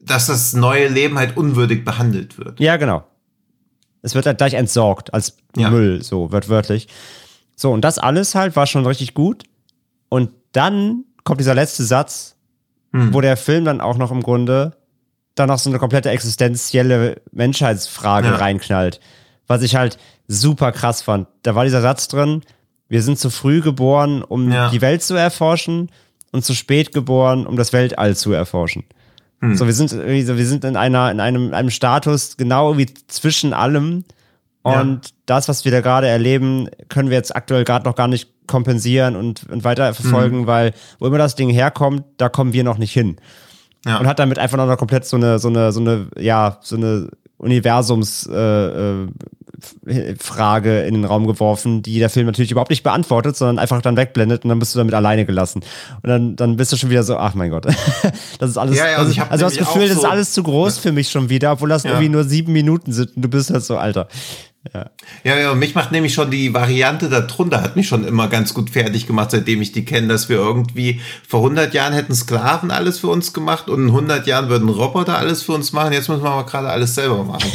[0.00, 2.60] dass das neue Leben halt unwürdig behandelt wird.
[2.60, 3.04] Ja, genau.
[4.02, 6.88] Es wird halt gleich entsorgt als Müll, so wird wörtlich.
[7.56, 9.42] So, und das alles halt war schon richtig gut.
[10.08, 12.36] Und dann kommt dieser letzte Satz,
[12.92, 13.14] hm.
[13.14, 14.76] wo der Film dann auch noch im Grunde
[15.34, 18.36] dann noch so eine komplette existenzielle Menschheitsfrage ja.
[18.36, 19.00] reinknallt.
[19.46, 21.28] Was ich halt super krass fand.
[21.42, 22.42] Da war dieser Satz drin,
[22.88, 24.70] wir sind zu früh geboren, um ja.
[24.70, 25.90] die Welt zu erforschen
[26.32, 28.84] und zu spät geboren, um das Weltall zu erforschen.
[29.40, 29.56] Hm.
[29.56, 32.86] So, wir sind irgendwie so, wir sind in einer, in einem, einem Status genau wie
[33.06, 34.04] zwischen allem.
[34.62, 35.12] Und ja.
[35.26, 39.16] das, was wir da gerade erleben, können wir jetzt aktuell gerade noch gar nicht kompensieren
[39.16, 40.46] und, und weiter verfolgen, mhm.
[40.46, 43.16] weil wo immer das Ding herkommt, da kommen wir noch nicht hin.
[43.86, 43.98] Ja.
[43.98, 47.08] Und hat damit einfach noch komplett so eine, so eine, so eine, ja, so eine
[47.38, 49.08] Universums äh, äh,
[50.18, 53.96] Frage in den Raum geworfen, die der Film natürlich überhaupt nicht beantwortet, sondern einfach dann
[53.96, 55.62] wegblendet und dann bist du damit alleine gelassen.
[56.02, 57.66] Und dann, dann bist du schon wieder so, ach mein Gott,
[58.38, 58.76] das ist alles.
[58.76, 60.82] Ja, ja, also, ich also das Gefühl, das ist alles zu groß ja.
[60.82, 63.64] für mich schon wieder, obwohl das irgendwie nur sieben Minuten sind und du bist halt
[63.64, 64.08] so, Alter.
[64.74, 64.90] Ja.
[65.24, 68.68] ja, ja, mich macht nämlich schon die Variante darunter, hat mich schon immer ganz gut
[68.68, 72.98] fertig gemacht, seitdem ich die kenne, dass wir irgendwie vor 100 Jahren hätten Sklaven alles
[72.98, 76.22] für uns gemacht und in 100 Jahren würden Roboter alles für uns machen, jetzt müssen
[76.22, 77.50] wir aber gerade alles selber machen.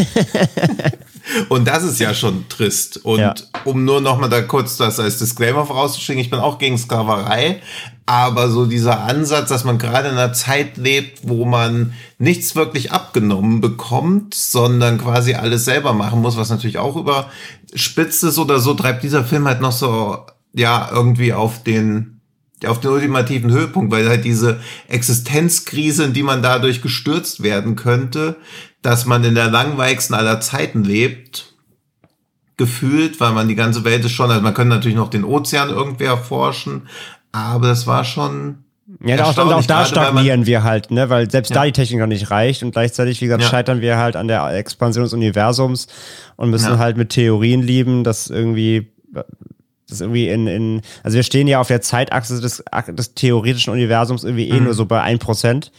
[1.50, 2.98] und das ist ja schon trist.
[3.06, 3.36] Und ja.
[3.66, 7.62] um nur noch mal da kurz das als Disclaimer vorauszuschicken, ich bin auch gegen Sklaverei,
[8.06, 12.92] aber so dieser Ansatz, dass man gerade in einer Zeit lebt, wo man nichts wirklich
[12.92, 18.76] abgenommen bekommt, sondern quasi alles selber machen muss, was natürlich auch überspitzt ist oder so,
[18.76, 20.20] treibt dieser Film halt noch so,
[20.54, 22.12] ja, irgendwie auf den
[22.66, 28.38] auf den ultimativen Höhepunkt, weil halt diese Existenzkrise, in die man dadurch gestürzt werden könnte,
[28.82, 31.54] dass man in der langweiligsten aller Zeiten lebt,
[32.58, 35.70] gefühlt, weil man die ganze Welt ist schon, also man könnte natürlich noch den Ozean
[35.70, 36.88] irgendwie erforschen,
[37.36, 38.60] aber das war schon.
[39.04, 41.56] Ja, auch, auch da stagnieren wir halt, ne, weil selbst ja.
[41.56, 43.50] da die Technik noch nicht reicht und gleichzeitig, wie gesagt, ja.
[43.50, 45.88] scheitern wir halt an der Expansion des Universums
[46.36, 46.78] und müssen ja.
[46.78, 48.92] halt mit Theorien lieben, dass irgendwie
[49.90, 54.24] das irgendwie in, in, also wir stehen ja auf der Zeitachse des, des theoretischen Universums
[54.24, 54.66] irgendwie eh mhm.
[54.66, 55.72] nur so bei ein Prozent.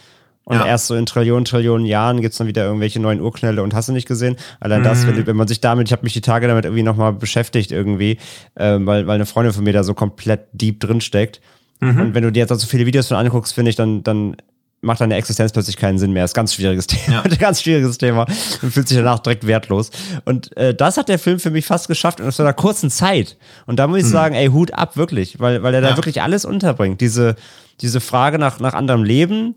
[0.47, 0.65] Und ja.
[0.65, 3.91] erst so in Trillionen, Trillionen Jahren gibt's dann wieder irgendwelche neuen Urknälle und hast du
[3.91, 4.37] nicht gesehen?
[4.61, 4.85] Allein mhm.
[4.85, 7.73] das, wenn, wenn, man sich damit, ich habe mich die Tage damit irgendwie nochmal beschäftigt
[7.73, 8.17] irgendwie,
[8.55, 11.41] äh, weil, weil eine Freundin von mir da so komplett deep drin steckt.
[11.81, 11.99] Mhm.
[11.99, 14.37] Und wenn du dir jetzt so viele Videos von anguckst, finde ich, dann, dann
[14.79, 16.23] macht deine Existenz plötzlich keinen Sinn mehr.
[16.23, 17.23] Das ist ein ganz schwieriges Thema.
[17.29, 17.35] Ja.
[17.39, 18.25] ganz schwieriges Thema.
[18.61, 19.91] Man fühlt sich danach direkt wertlos.
[20.23, 23.35] Und äh, das hat der Film für mich fast geschafft in so einer kurzen Zeit.
[23.65, 24.11] Und da muss ich mhm.
[24.11, 25.41] sagen, ey, Hut ab, wirklich.
[25.41, 25.89] Weil, weil er ja.
[25.89, 27.01] da wirklich alles unterbringt.
[27.01, 27.35] Diese,
[27.81, 29.55] diese Frage nach, nach anderem Leben,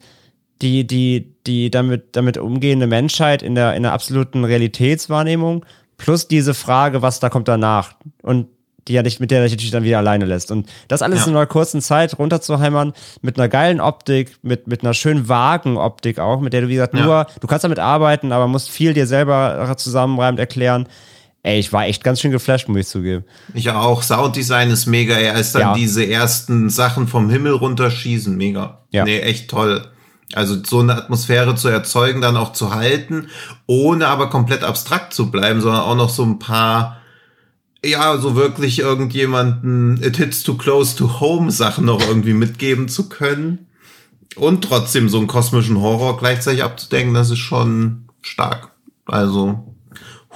[0.63, 5.65] die, die, die damit, damit umgehende Menschheit in der, in der absoluten Realitätswahrnehmung,
[5.97, 7.95] plus diese Frage, was da kommt danach.
[8.23, 8.47] Und
[8.89, 10.51] die ja nicht, mit der er dich natürlich dann wieder alleine lässt.
[10.51, 11.27] Und das alles ja.
[11.27, 12.93] in einer kurzen Zeit runterzuheimern,
[13.23, 16.75] mit einer geilen Optik, mit, mit einer schönen vagen Optik auch, mit der du, wie
[16.75, 17.05] gesagt, ja.
[17.05, 20.89] nur, du kannst damit arbeiten, aber musst viel dir selber zusammenreimend erklären.
[21.43, 23.25] Ey, ich war echt ganz schön geflasht, muss ich zugeben.
[23.55, 24.03] Ich auch.
[24.03, 25.15] Sounddesign ist mega.
[25.15, 25.75] Er ist dann ja.
[25.75, 28.37] diese ersten Sachen vom Himmel runterschießen.
[28.37, 28.83] Mega.
[28.91, 29.05] Ja.
[29.05, 29.87] Nee, echt toll.
[30.35, 33.29] Also so eine Atmosphäre zu erzeugen, dann auch zu halten,
[33.67, 36.99] ohne aber komplett abstrakt zu bleiben, sondern auch noch so ein paar,
[37.85, 43.09] ja, so wirklich irgendjemanden It hits too close to home Sachen noch irgendwie mitgeben zu
[43.09, 43.67] können.
[44.37, 48.71] Und trotzdem so einen kosmischen Horror gleichzeitig abzudenken, das ist schon stark.
[49.07, 49.75] Also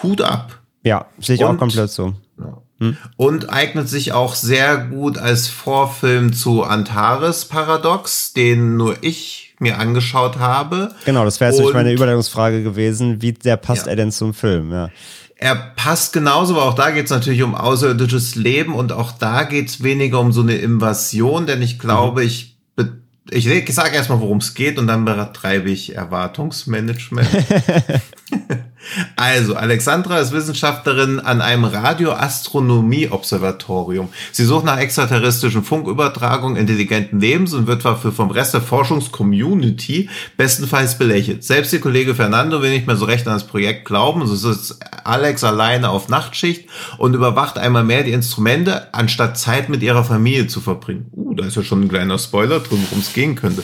[0.03, 0.61] Hut ab.
[0.83, 2.15] Ja, sehe ich Und, auch komplett so.
[2.39, 2.59] Ja.
[2.81, 2.97] Hm?
[3.17, 9.79] Und eignet sich auch sehr gut als Vorfilm zu Antares Paradox, den nur ich mir
[9.79, 10.95] angeschaut habe.
[11.05, 13.21] Genau, das wäre jetzt meine Überleitungsfrage gewesen.
[13.21, 13.93] Wie sehr passt ja.
[13.93, 14.71] er denn zum Film?
[14.71, 14.91] Ja.
[15.37, 19.43] Er passt genauso, aber auch da geht es natürlich um außerirdisches Leben und auch da
[19.43, 22.27] geht es weniger um so eine Invasion, denn ich glaube, mhm.
[22.29, 22.55] ich
[23.31, 27.29] ich, ich sage erstmal, worum es geht und dann betreibe ich Erwartungsmanagement.
[29.17, 34.11] Also, Alexandra ist Wissenschaftlerin an einem Radioastronomie-Observatorium.
[34.31, 40.97] Sie sucht nach extraterrestrischen Funkübertragungen intelligenten Lebens und wird dafür vom Rest der Forschungscommunity bestenfalls
[40.99, 41.43] belächelt.
[41.45, 44.27] Selbst ihr Kollege Fernando will nicht mehr so recht an das Projekt glauben.
[44.27, 46.69] So ist Alex alleine auf Nachtschicht
[46.99, 51.07] und überwacht einmal mehr die Instrumente, anstatt Zeit mit ihrer Familie zu verbringen.
[51.13, 53.63] Uh, da ist ja schon ein kleiner Spoiler drin, worum es gehen könnte.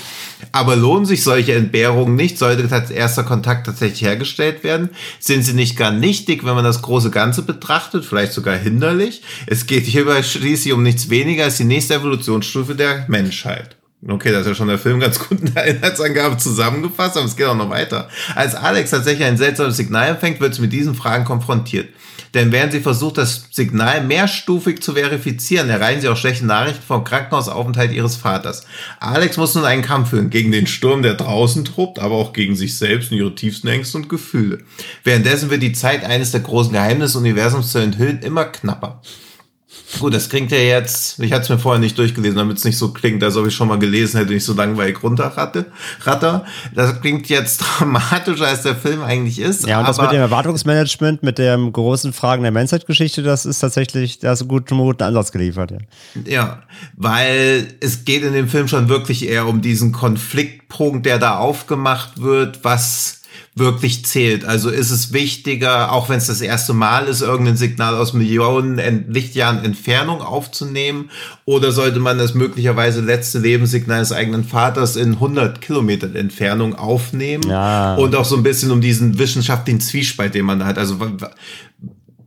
[0.52, 2.38] Aber lohnen sich solche Entbehrungen nicht?
[2.38, 4.90] Sollte als erster Kontakt tatsächlich hergestellt werden?
[5.18, 8.04] Sind sie nicht gar nichtig, wenn man das große Ganze betrachtet?
[8.04, 9.22] Vielleicht sogar hinderlich?
[9.46, 13.76] Es geht hierbei schließlich um nichts weniger als die nächste Evolutionsstufe der Menschheit.
[14.08, 17.36] Okay, das ist ja schon der Film ganz gut in der Inhaltsangabe zusammengefasst, aber es
[17.36, 18.08] geht auch noch weiter.
[18.34, 21.90] Als Alex tatsächlich ein seltsames Signal empfängt, wird sie mit diesen Fragen konfrontiert.
[22.34, 27.04] Denn während sie versucht, das Signal mehrstufig zu verifizieren, erreichen sie auch schlechte Nachrichten vom
[27.04, 28.64] Krankenhausaufenthalt ihres Vaters.
[29.00, 32.56] Alex muss nun einen Kampf führen gegen den Sturm, der draußen tobt, aber auch gegen
[32.56, 34.58] sich selbst und ihre tiefsten Ängste und Gefühle.
[35.04, 39.00] Währenddessen wird die Zeit, eines der großen Geheimnisse des Universums zu enthüllen, immer knapper.
[39.98, 42.78] Gut, das klingt ja jetzt, ich hatte es mir vorher nicht durchgelesen, damit es nicht
[42.78, 45.66] so klingt, als ob ich schon mal gelesen hätte und ich so langweilig runterratte.
[46.02, 46.44] Ratter.
[46.74, 49.66] Das klingt jetzt dramatischer, als der Film eigentlich ist.
[49.66, 54.20] Ja, und das mit dem Erwartungsmanagement, mit dem großen Fragen der Menschheitsgeschichte, das ist tatsächlich,
[54.20, 55.72] da hast du gut, einen guten Ansatz geliefert.
[55.72, 55.78] Ja.
[56.26, 56.62] ja,
[56.96, 62.22] weil es geht in dem Film schon wirklich eher um diesen Konfliktpunkt, der da aufgemacht
[62.22, 63.19] wird, was
[63.54, 64.44] wirklich zählt.
[64.44, 68.78] Also ist es wichtiger, auch wenn es das erste Mal ist, irgendein Signal aus Millionen
[69.12, 71.10] Lichtjahren Entfernung aufzunehmen?
[71.44, 77.44] Oder sollte man das möglicherweise letzte Lebenssignal des eigenen Vaters in 100 Kilometern Entfernung aufnehmen?
[77.48, 77.96] Ja.
[77.96, 80.78] Und auch so ein bisschen um diesen wissenschaftlichen Zwiespalt, den man hat.
[80.78, 80.98] Also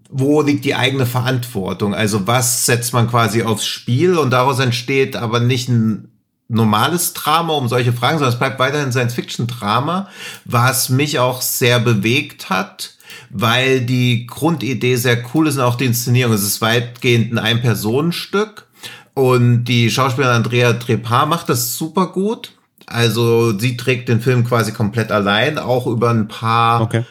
[0.10, 1.96] wo liegt die eigene Verantwortung?
[1.96, 6.13] Also was setzt man quasi aufs Spiel und daraus entsteht aber nicht ein
[6.54, 10.08] normales Drama um solche Fragen, sondern es bleibt weiterhin Science-Fiction-Drama,
[10.46, 12.96] was mich auch sehr bewegt hat,
[13.30, 16.34] weil die Grundidee sehr cool ist und auch die Inszenierung.
[16.34, 18.68] Es ist weitgehend ein Ein-Personen-Stück
[19.14, 22.52] und die Schauspielerin Andrea Trepar macht das super gut.
[22.86, 27.04] Also sie trägt den Film quasi komplett allein, auch über ein paar okay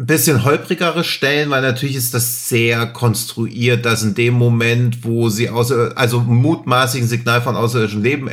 [0.00, 5.28] ein bisschen holprigere Stellen, weil natürlich ist das sehr konstruiert, dass in dem Moment, wo
[5.28, 8.30] sie außer, also mutmaßlich ein Signal von außerirdischem Leben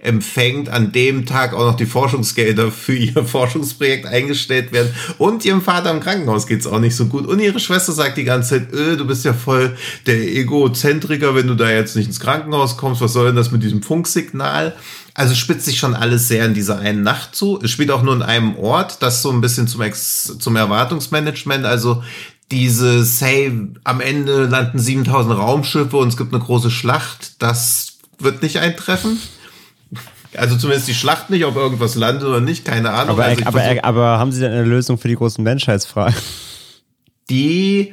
[0.00, 4.92] empfängt, an dem Tag auch noch die Forschungsgelder für ihr Forschungsprojekt eingestellt werden.
[5.16, 7.24] Und ihrem Vater im Krankenhaus geht's auch nicht so gut.
[7.24, 9.76] Und ihre Schwester sagt die ganze Zeit, öh, du bist ja voll
[10.06, 13.62] der Egozentriker, wenn du da jetzt nicht ins Krankenhaus kommst, was soll denn das mit
[13.62, 14.74] diesem Funksignal?
[15.20, 17.60] Also spitzt sich schon alles sehr in dieser einen Nacht zu.
[17.62, 21.66] Es spielt auch nur in einem Ort, das so ein bisschen zum, Ex zum Erwartungsmanagement.
[21.66, 22.02] Also
[22.50, 23.52] dieses, hey,
[23.84, 29.18] am Ende landen 7000 Raumschiffe und es gibt eine große Schlacht, das wird nicht eintreffen.
[30.38, 33.10] Also zumindest die Schlacht nicht, ob irgendwas landet oder nicht, keine Ahnung.
[33.10, 36.16] Aber, also aber, aber haben Sie denn eine Lösung für die großen Menschheitsfragen?
[37.28, 37.92] Die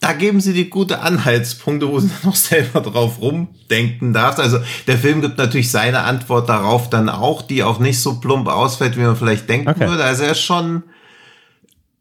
[0.00, 4.38] da geben sie die gute Anhaltspunkte, wo sie dann noch selber drauf rumdenken darf.
[4.38, 8.48] Also der Film gibt natürlich seine Antwort darauf dann auch, die auch nicht so plump
[8.48, 9.88] ausfällt, wie man vielleicht denken okay.
[9.88, 10.04] würde.
[10.04, 10.82] Also er ist schon,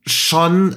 [0.05, 0.75] schon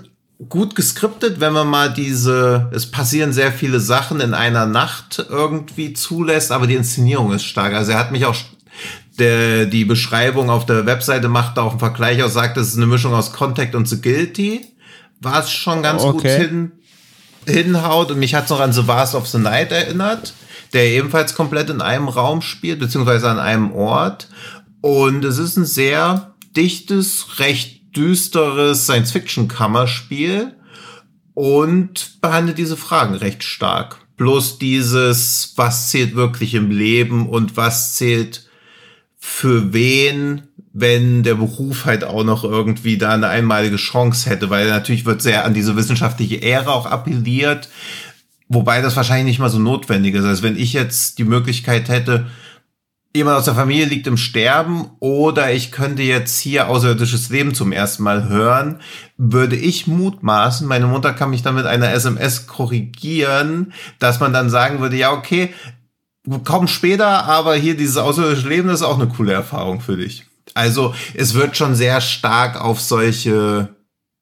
[0.48, 5.94] gut geskriptet, wenn man mal diese, es passieren sehr viele Sachen in einer Nacht irgendwie
[5.94, 7.74] zulässt, aber die Inszenierung ist stark.
[7.74, 8.36] Also er hat mich auch
[9.18, 12.76] der, die Beschreibung auf der Webseite macht da auch einen Vergleich aus, sagt, es ist
[12.76, 14.64] eine Mischung aus Contact und The Guilty.
[15.20, 16.12] War es schon ganz okay.
[16.12, 16.72] gut hin,
[17.48, 20.34] hinhaut und mich hat es noch an The Vast of the Night erinnert,
[20.72, 24.28] der ebenfalls komplett in einem Raum spielt, beziehungsweise an einem Ort.
[24.80, 30.54] Und es ist ein sehr dichtes, recht düsteres Science-Fiction-Kammerspiel
[31.34, 33.98] und behandelt diese Fragen recht stark.
[34.16, 38.47] Bloß dieses, was zählt wirklich im Leben und was zählt
[39.18, 40.48] für wen
[40.80, 45.22] wenn der Beruf halt auch noch irgendwie da eine einmalige Chance hätte, weil natürlich wird
[45.22, 47.68] sehr an diese wissenschaftliche Ehre auch appelliert,
[48.48, 50.24] wobei das wahrscheinlich nicht mal so notwendig ist.
[50.24, 52.26] Also wenn ich jetzt die Möglichkeit hätte,
[53.14, 57.72] jemand aus der Familie liegt im Sterben oder ich könnte jetzt hier außerirdisches Leben zum
[57.72, 58.80] ersten Mal hören,
[59.16, 64.50] würde ich mutmaßen, meine Mutter kann mich dann mit einer SMS korrigieren, dass man dann
[64.50, 65.52] sagen würde, ja, okay,
[66.44, 70.24] komm später, aber hier dieses außerirdische Leben ist auch eine coole Erfahrung für dich.
[70.54, 73.68] Also es wird schon sehr stark auf solche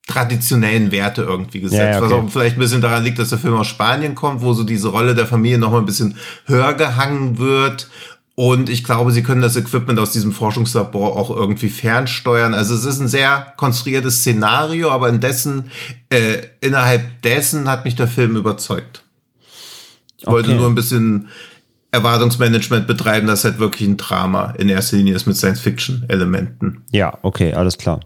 [0.06, 1.80] traditionellen Werte irgendwie gesetzt.
[1.80, 2.04] Ja, okay.
[2.04, 4.62] Was auch vielleicht ein bisschen daran liegt, dass der Film aus Spanien kommt, wo so
[4.62, 7.88] diese Rolle der Familie noch mal ein bisschen höher gehangen wird.
[8.36, 12.52] Und ich glaube, sie können das Equipment aus diesem Forschungslabor auch irgendwie fernsteuern.
[12.54, 15.70] Also es ist ein sehr konstruiertes Szenario, aber in dessen,
[16.10, 19.02] äh, innerhalb dessen hat mich der Film überzeugt.
[20.18, 20.58] Ich wollte okay.
[20.58, 21.28] nur ein bisschen
[21.92, 26.84] Erwartungsmanagement betreiben, das halt wirklich ein Drama in erster Linie ist mit Science-Fiction-Elementen.
[26.90, 28.00] Ja, okay, alles klar.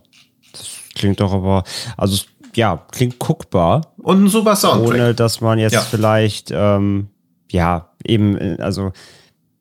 [0.53, 1.65] Das klingt doch aber,
[1.97, 2.23] also
[2.55, 3.95] ja, klingt guckbar.
[3.99, 4.95] Und ein super Soundtrack.
[4.95, 5.81] Ohne, dass man jetzt ja.
[5.81, 7.09] vielleicht, ähm,
[7.51, 8.93] ja, eben, also,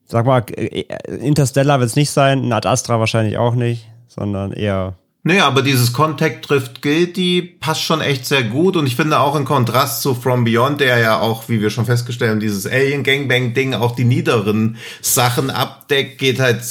[0.06, 4.96] sag mal, Interstellar wird es nicht sein, ein Ad Astra wahrscheinlich auch nicht, sondern eher
[5.22, 9.36] Nee, aber dieses Contact trifft Guilty passt schon echt sehr gut und ich finde auch
[9.36, 13.04] im Kontrast zu From Beyond, der ja auch, wie wir schon festgestellt haben, dieses Alien
[13.04, 16.62] Gangbang Ding auch die niederen Sachen abdeckt, geht halt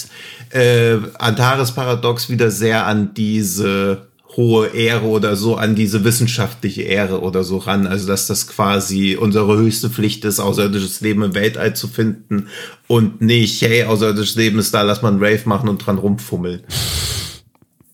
[0.50, 7.20] äh, Antares Paradox wieder sehr an diese hohe Ehre oder so, an diese wissenschaftliche Ehre
[7.20, 7.86] oder so ran.
[7.86, 12.46] Also, dass das quasi unsere höchste Pflicht ist, außerirdisches Leben im Weltall zu finden
[12.86, 16.62] und nicht, hey, außerirdisches Leben ist da, lass mal einen Rave machen und dran rumfummeln.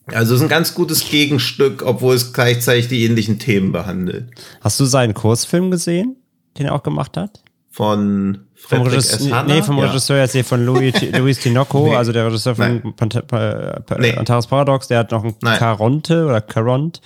[0.06, 4.30] Also es ist ein ganz gutes Gegenstück, obwohl es gleichzeitig die ähnlichen Themen behandelt.
[4.60, 6.16] Hast du seinen Kursfilm gesehen,
[6.58, 7.42] den er auch gemacht hat?
[7.70, 9.86] Von vom Regisseur, nee, vom ja.
[9.86, 11.96] Regisseur jetzt hier von Louis, Luis Tinoco, nee.
[11.96, 13.22] also der Regisseur von Pant
[13.98, 14.14] nee.
[14.14, 15.58] Antares Paradox, der hat noch ein Nein.
[15.58, 17.02] Caronte oder Caront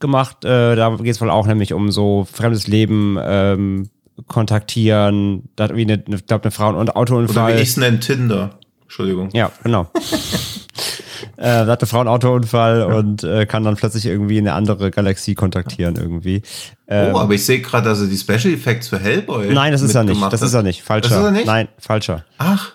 [0.00, 0.44] gemacht.
[0.44, 3.90] Äh, da geht es wohl auch nämlich um so fremdes Leben, ähm,
[4.28, 5.48] kontaktieren.
[5.56, 7.54] Da hat irgendwie eine, ich glaube, eine Frau einen Oder wie Autounfall.
[7.56, 8.58] ich es nenne, Tinder.
[8.82, 9.30] Entschuldigung.
[9.32, 9.90] Ja, genau.
[11.36, 15.34] äh, hat eine Frau einen Autounfall und äh, kann dann plötzlich irgendwie eine andere Galaxie
[15.34, 16.42] kontaktieren irgendwie.
[16.88, 20.04] oh, aber ich sehe gerade, er die Special Effects für Hellboy Nein, das ist er
[20.04, 20.20] nicht.
[20.22, 20.48] Das hat.
[20.48, 20.82] ist er nicht.
[20.82, 21.08] Falscher.
[21.10, 21.46] Das ist er nicht?
[21.46, 22.24] Nein, falscher.
[22.38, 22.72] Ach.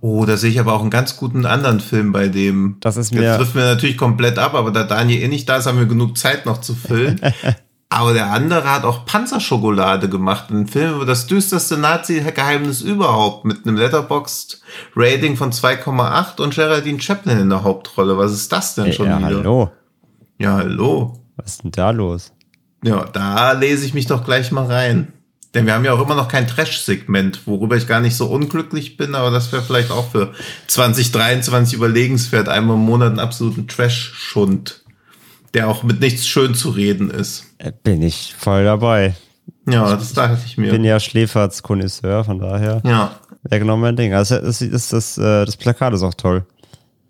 [0.00, 2.76] Oh, da sehe ich aber auch einen ganz guten anderen Film bei dem.
[2.80, 5.56] Das ist Jetzt mir- trifft mir natürlich komplett ab, aber da Daniel eh nicht da
[5.56, 7.20] ist, haben wir genug Zeit noch zu füllen.
[7.92, 10.50] aber der andere hat auch Panzerschokolade gemacht.
[10.50, 17.38] Ein Film über das düsterste Nazi-Geheimnis überhaupt mit einem Letterboxd-Rating von 2,8 und Geraldine Chaplin
[17.38, 18.16] in der Hauptrolle.
[18.16, 19.28] Was ist das denn schon ja, wieder?
[19.28, 19.70] hallo.
[20.38, 21.20] Ja, hallo.
[21.36, 22.32] Was ist denn da los?
[22.82, 25.12] Ja, da lese ich mich doch gleich mal rein.
[25.52, 28.96] Denn wir haben ja auch immer noch kein Trash-Segment, worüber ich gar nicht so unglücklich
[28.96, 30.32] bin, aber das wäre vielleicht auch für
[30.68, 34.81] 2023 überlegenswert, einmal im Monat einen absoluten Trash-Schund,
[35.54, 37.44] der auch mit nichts schön zu reden ist.
[37.58, 39.14] Äh, Bin ich voll dabei.
[39.68, 40.70] Ja, das dachte ich mir.
[40.72, 44.12] Bin ja Schläferz-Konnoisseur, von daher Ja, wäre genau mein Ding.
[44.14, 46.44] Also das, das, das, äh, das Plakat ist auch toll.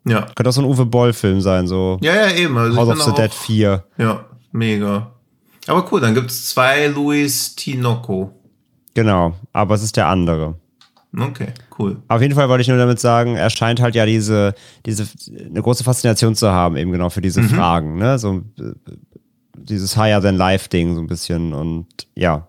[0.05, 0.23] ja.
[0.35, 2.57] Könnte auch so ein Uwe Boll-Film sein, so Ja, ja, eben.
[2.59, 3.85] Also House ich of the Dead 4.
[3.99, 5.13] Ja, mega.
[5.67, 8.33] Aber cool, dann gibt's zwei Luis Tinoco.
[8.95, 10.57] Genau, aber es ist der andere.
[11.17, 11.49] Okay,
[11.79, 11.99] cool.
[12.09, 14.55] Auf jeden Fall wollte ich nur damit sagen, er scheint halt ja diese,
[14.87, 15.07] diese,
[15.45, 18.19] eine große Faszination zu haben, eben genau für diese Fragen, ne?
[18.19, 18.73] So äh,
[19.57, 22.49] dieses Higher than Life Ding, so ein bisschen und ja.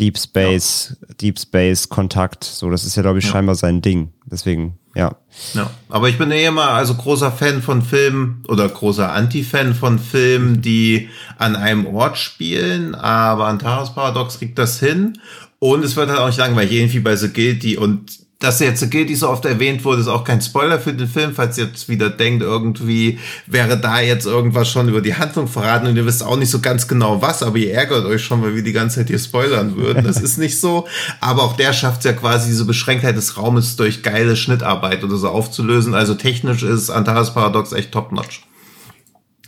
[0.00, 4.10] Deep Space, Deep Space Kontakt, so, das ist ja, glaube ich, scheinbar sein Ding.
[4.24, 5.16] Deswegen, ja.
[5.52, 9.98] Ja, aber ich bin eh immer also großer Fan von Filmen oder großer Anti-Fan von
[9.98, 15.18] Filmen, die an einem Ort spielen, aber Antares Paradox kriegt das hin
[15.64, 18.90] und es wird halt auch nicht langweilig, irgendwie bei The Guilty und dass jetzt The
[18.90, 21.88] Guilty so oft erwähnt wurde, ist auch kein Spoiler für den Film, falls ihr jetzt
[21.88, 26.22] wieder denkt, irgendwie wäre da jetzt irgendwas schon über die Handlung verraten und ihr wisst
[26.22, 28.96] auch nicht so ganz genau was, aber ihr ärgert euch schon, weil wir die ganze
[28.96, 30.04] Zeit hier spoilern würden.
[30.04, 30.86] Das ist nicht so,
[31.22, 35.16] aber auch der schafft es ja quasi diese Beschränktheit des Raumes durch geile Schnittarbeit oder
[35.16, 35.94] so aufzulösen.
[35.94, 38.42] Also technisch ist Antares Paradox echt top-notch.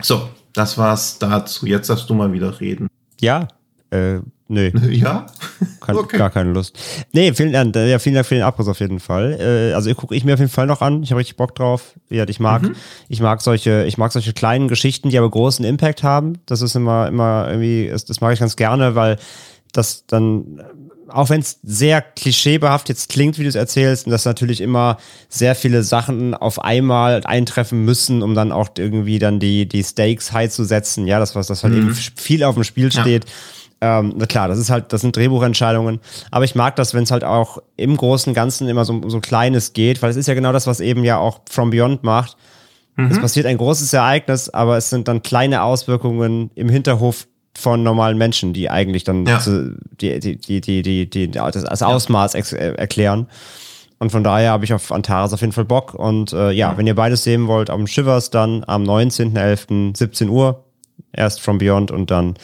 [0.00, 1.66] So, das war's dazu.
[1.66, 2.88] Jetzt darfst du mal wieder reden.
[3.20, 3.48] Ja,
[3.90, 4.70] äh, nö.
[4.90, 5.26] Ja?
[5.80, 6.18] Kein, Okay.
[6.18, 6.78] Gar keine Lust.
[7.12, 9.38] Nee, vielen Dank, ja, vielen Dank für den Abriss auf jeden Fall.
[9.40, 11.02] Äh, also gucke ich mir auf jeden Fall noch an.
[11.02, 11.94] Ich habe richtig Bock drauf.
[12.10, 12.76] Ja, ich mag, Mhm.
[13.08, 16.38] ich mag solche, ich mag solche kleinen Geschichten, die aber großen Impact haben.
[16.46, 19.16] Das ist immer, immer irgendwie, das, das mag ich ganz gerne, weil
[19.72, 20.62] das dann,
[21.08, 24.96] auch wenn es sehr klischeebehaftet jetzt klingt, wie du es erzählst, und dass natürlich immer
[25.28, 30.32] sehr viele Sachen auf einmal eintreffen müssen, um dann auch irgendwie dann die, die Stakes
[30.32, 31.06] high zu setzen.
[31.06, 33.26] Ja, das was, das halt eben viel auf dem Spiel steht.
[33.80, 36.00] Ähm, na klar, das ist halt, das sind Drehbuchentscheidungen.
[36.30, 39.20] Aber ich mag das, wenn es halt auch im Großen und Ganzen immer so, so
[39.20, 42.36] Kleines geht, weil es ist ja genau das, was eben ja auch From Beyond macht.
[43.10, 48.16] Es passiert ein großes Ereignis, aber es sind dann kleine Auswirkungen im Hinterhof von normalen
[48.16, 49.38] Menschen, die eigentlich dann Ja.
[50.00, 53.26] die, die, die, die, die, die, das, das Ausmaß ex äh, erklären.
[53.98, 55.92] Und von daher habe ich auf Antares auf jeden Fall Bock.
[55.94, 59.94] Und äh, ja, wenn ihr beides sehen wollt, am Shivers dann am 19.11.
[59.96, 60.64] 17 Uhr,
[61.12, 62.34] erst From Beyond und dann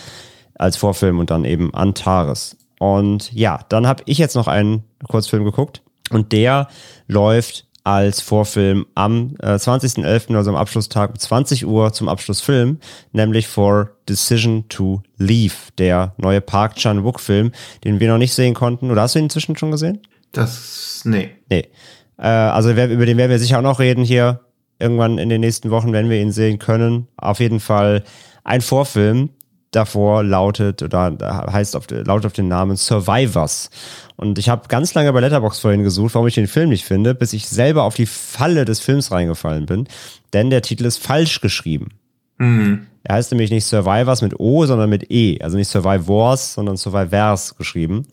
[0.62, 2.56] als Vorfilm und dann eben Antares.
[2.78, 6.68] Und ja, dann habe ich jetzt noch einen Kurzfilm geguckt und der
[7.06, 12.78] läuft als Vorfilm am äh, 20.11., also am Abschlusstag um 20 Uhr zum Abschlussfilm,
[13.12, 17.50] nämlich For Decision to Leave, der neue Park Chan-wook-Film,
[17.84, 18.90] den wir noch nicht sehen konnten.
[18.90, 20.00] Oder hast du ihn inzwischen schon gesehen?
[20.30, 21.30] Das, nee.
[21.50, 21.68] Nee.
[22.18, 24.40] Äh, also über den werden wir sicher auch noch reden hier.
[24.78, 27.08] Irgendwann in den nächsten Wochen, wenn wir ihn sehen können.
[27.16, 28.04] Auf jeden Fall
[28.44, 29.30] ein Vorfilm.
[29.72, 31.16] Davor lautet oder
[31.50, 33.70] heißt auf, lautet auf den Namen Survivors.
[34.16, 37.14] Und ich habe ganz lange bei Letterbox vorhin gesucht, warum ich den Film nicht finde,
[37.14, 39.88] bis ich selber auf die Falle des Films reingefallen bin.
[40.32, 41.88] Denn der Titel ist falsch geschrieben.
[43.04, 45.40] Er heißt nämlich nicht Survivors mit O, sondern mit E.
[45.40, 48.06] Also nicht Survivors, sondern Survivors geschrieben.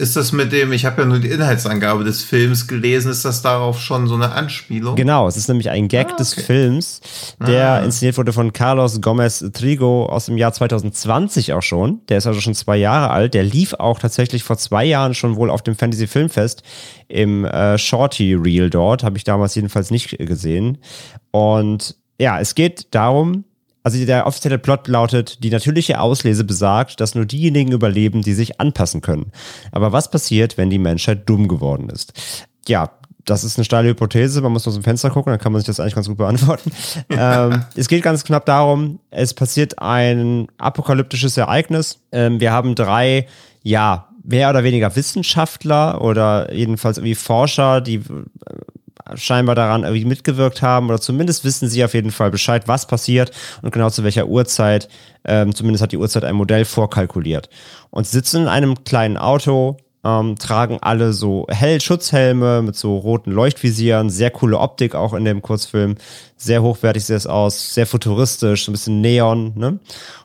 [0.00, 3.42] Ist das mit dem, ich habe ja nur die Inhaltsangabe des Films gelesen, ist das
[3.42, 4.96] darauf schon so eine Anspielung?
[4.96, 6.42] Genau, es ist nämlich ein Gag Ah, des okay.
[6.42, 7.00] Films,
[7.46, 7.78] der Ah.
[7.80, 12.00] inszeniert wurde von Carlos Gomez Trigo aus dem Jahr 2020 auch schon.
[12.08, 13.34] Der ist also schon zwei Jahre alt.
[13.34, 16.62] Der lief auch tatsächlich vor zwei Jahren schon wohl auf dem Fantasy Filmfest
[17.08, 19.04] im äh, Shorty Reel dort.
[19.04, 20.78] Habe ich damals jedenfalls nicht gesehen.
[21.30, 23.44] Und ja, es geht darum,
[23.82, 28.60] also der offizielle Plot lautet, die natürliche Auslese besagt, dass nur diejenigen überleben, die sich
[28.60, 29.32] anpassen können.
[29.72, 32.12] Aber was passiert, wenn die Menschheit dumm geworden ist?
[32.68, 32.90] Ja,
[33.24, 35.66] das ist eine steile Hypothese, man muss aus dem Fenster gucken, dann kann man sich
[35.66, 36.72] das eigentlich ganz gut beantworten.
[37.10, 42.00] ähm, es geht ganz knapp darum, es passiert ein apokalyptisches Ereignis.
[42.12, 43.26] Ähm, wir haben drei,
[43.62, 48.02] ja, mehr oder weniger Wissenschaftler oder jedenfalls irgendwie Forscher, die äh,
[49.16, 53.30] scheinbar daran irgendwie mitgewirkt haben oder zumindest wissen sie auf jeden Fall Bescheid, was passiert
[53.62, 54.88] und genau zu welcher Uhrzeit.
[55.24, 57.48] Ähm, zumindest hat die Uhrzeit ein Modell vorkalkuliert.
[57.90, 63.32] Und sitzen in einem kleinen Auto, ähm, tragen alle so hell Schutzhelme mit so roten
[63.32, 65.96] Leuchtvisieren, sehr coole Optik auch in dem Kurzfilm,
[66.36, 69.78] sehr hochwertig sieht es aus, sehr futuristisch, ein bisschen Neon, ne?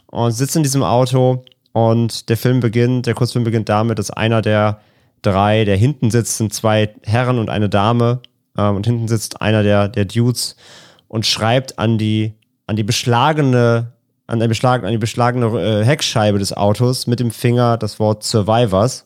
[0.08, 4.42] Und sitzen in diesem Auto und der Film beginnt, der Kurzfilm beginnt damit, dass einer
[4.42, 4.80] der
[5.22, 8.22] drei, der hinten sitzt, sind zwei Herren und eine Dame.
[8.58, 10.56] Ähm, und hinten sitzt einer der, der Dudes
[11.08, 12.34] und schreibt an die,
[12.68, 13.94] an die beschlagene,
[14.28, 18.24] an die beschlagene, an die beschlagene äh, Heckscheibe des Autos mit dem Finger das Wort
[18.24, 19.06] Survivors.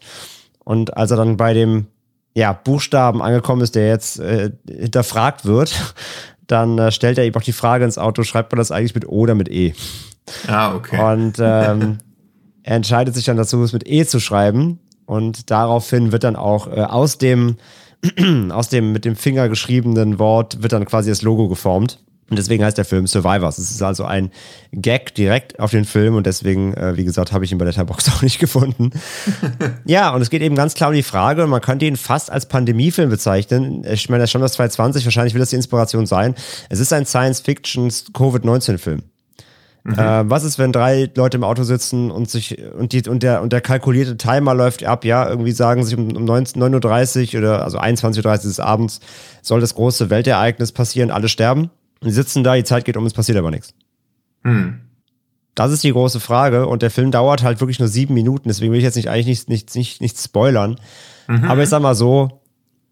[0.63, 1.87] Und als er dann bei dem
[2.35, 5.73] ja, Buchstaben angekommen ist, der jetzt äh, hinterfragt wird,
[6.47, 9.07] dann äh, stellt er ihm auch die Frage ins Auto, schreibt man das eigentlich mit
[9.07, 9.73] O oder mit E?
[10.47, 10.99] Ah, okay.
[11.01, 11.97] Und ähm,
[12.63, 14.79] er entscheidet sich dann dazu, es mit E zu schreiben.
[15.05, 17.57] Und daraufhin wird dann auch äh, aus dem,
[18.51, 21.99] aus dem mit dem Finger geschriebenen Wort wird dann quasi das Logo geformt.
[22.29, 23.57] Und deswegen heißt der Film Survivors.
[23.57, 24.29] Es ist also ein
[24.71, 27.73] Gag direkt auf den Film und deswegen, äh, wie gesagt, habe ich ihn bei der
[27.73, 28.91] Letterbox auch nicht gefunden.
[29.85, 32.31] ja, und es geht eben ganz klar um die Frage, und man könnte ihn fast
[32.31, 33.83] als Pandemiefilm bezeichnen.
[33.83, 36.35] Ich meine, das ist schon das 2020, wahrscheinlich will das die Inspiration sein.
[36.69, 39.01] Es ist ein Science-Fiction-Covid-19-Film.
[39.89, 39.99] Mhm.
[39.99, 43.41] Äh, was ist, wenn drei Leute im Auto sitzen und sich und die und der
[43.41, 47.63] und der kalkulierte Timer läuft ab, ja, irgendwie sagen sich um, um 9.30 Uhr oder
[47.63, 48.99] also 21.30 Uhr des Abends
[49.41, 51.71] soll das große Weltereignis passieren, alle sterben.
[52.01, 53.73] Und die sitzen da, die Zeit geht um, es passiert aber nichts.
[54.43, 54.79] Hm.
[55.55, 58.71] Das ist die große Frage und der Film dauert halt wirklich nur sieben Minuten, deswegen
[58.71, 60.79] will ich jetzt nicht eigentlich nichts nicht, nicht, nicht spoilern.
[61.27, 61.45] Mhm.
[61.45, 62.38] Aber ich sag mal so,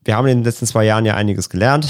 [0.07, 1.89] wir haben in den letzten zwei Jahren ja einiges gelernt,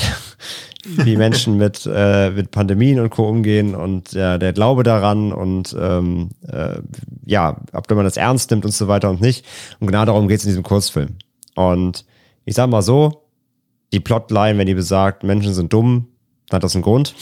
[0.84, 3.30] wie Menschen mit, äh, mit Pandemien und Co.
[3.30, 6.80] umgehen und äh, der Glaube daran und ähm, äh,
[7.26, 9.46] ja, ob man das ernst nimmt und so weiter und nicht.
[9.80, 11.18] Und genau darum geht es in diesem Kurzfilm.
[11.54, 12.06] Und
[12.44, 13.22] ich sag mal so,
[13.94, 16.08] die Plotline, wenn die besagt, Menschen sind dumm,
[16.52, 17.14] hat das einen Grund.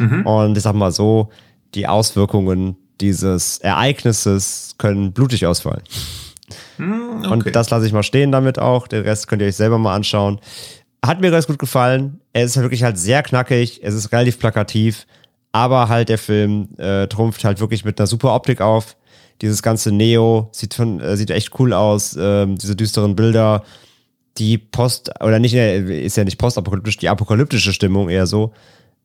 [0.00, 0.26] Mhm.
[0.26, 1.28] Und ich sag mal so,
[1.76, 5.82] die Auswirkungen dieses Ereignisses können blutig ausfallen.
[6.78, 7.28] Mhm, okay.
[7.28, 8.88] Und das lasse ich mal stehen damit auch.
[8.88, 10.40] Den Rest könnt ihr euch selber mal anschauen.
[11.04, 12.20] Hat mir ganz gut gefallen.
[12.32, 13.80] Er ist wirklich halt sehr knackig.
[13.82, 15.06] Es ist relativ plakativ.
[15.52, 18.96] Aber halt der Film äh, trumpft halt wirklich mit einer super Optik auf.
[19.40, 22.16] Dieses ganze Neo sieht, von, äh, sieht echt cool aus.
[22.20, 23.64] Ähm, diese düsteren Bilder
[24.38, 28.52] die Post, oder nicht, ist ja nicht postapokalyptisch, die apokalyptische Stimmung eher so,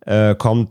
[0.06, 0.70] äh, kommt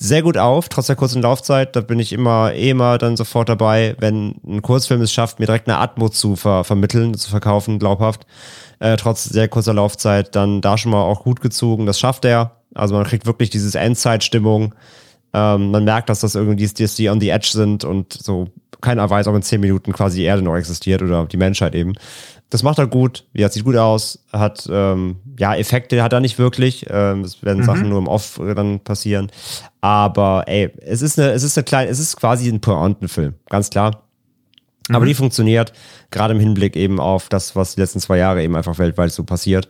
[0.00, 1.74] sehr gut auf, trotz der kurzen Laufzeit.
[1.74, 5.46] Da bin ich immer, eh immer dann sofort dabei, wenn ein Kurzfilm es schafft, mir
[5.46, 8.26] direkt eine Atmo zu ver vermitteln, zu verkaufen, glaubhaft.
[8.78, 11.86] Äh, trotz sehr kurzer Laufzeit, dann da schon mal auch gut gezogen.
[11.86, 12.56] Das schafft er.
[12.74, 14.74] Also man kriegt wirklich dieses Endzeitstimmung.
[15.32, 18.48] Ähm, man merkt, dass das irgendwie die, die on the edge sind und so
[18.82, 21.94] keiner weiß, ob in zehn Minuten quasi die Erde noch existiert oder die Menschheit eben
[22.50, 23.24] das macht er gut.
[23.32, 24.24] Ja, sieht gut aus.
[24.32, 26.86] Hat, ähm, ja, Effekte hat er nicht wirklich.
[26.88, 27.66] Ähm, es werden mhm.
[27.66, 29.30] Sachen nur im Off dann passieren.
[29.80, 33.34] Aber, ey, es ist eine, es ist eine kleine, es ist quasi ein Pointenfilm.
[33.48, 34.04] Ganz klar.
[34.88, 34.94] Mhm.
[34.94, 35.72] Aber die funktioniert.
[36.10, 39.24] Gerade im Hinblick eben auf das, was die letzten zwei Jahre eben einfach weltweit so
[39.24, 39.68] passiert.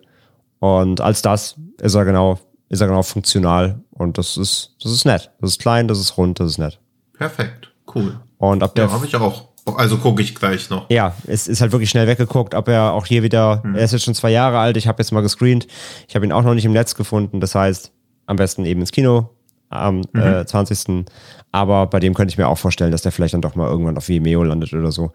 [0.58, 3.80] Und als das ist er genau, ist er genau funktional.
[3.90, 5.30] Und das ist, das ist nett.
[5.40, 6.78] Das ist klein, das ist rund, das ist nett.
[7.14, 7.72] Perfekt.
[7.94, 8.20] Cool.
[8.36, 8.86] Und ab der.
[8.86, 9.48] Ja, habe ich auch.
[9.74, 10.88] Also gucke ich gleich noch.
[10.90, 13.74] Ja, es ist halt wirklich schnell weggeguckt, ob er auch hier wieder, hm.
[13.74, 15.66] er ist jetzt schon zwei Jahre alt, ich habe jetzt mal gescreent,
[16.08, 17.92] ich habe ihn auch noch nicht im Netz gefunden, das heißt,
[18.26, 19.30] am besten eben ins Kino
[19.68, 20.20] am mhm.
[20.20, 21.06] äh, 20.
[21.52, 23.96] Aber bei dem könnte ich mir auch vorstellen, dass der vielleicht dann doch mal irgendwann
[23.96, 25.12] auf Vimeo landet oder so.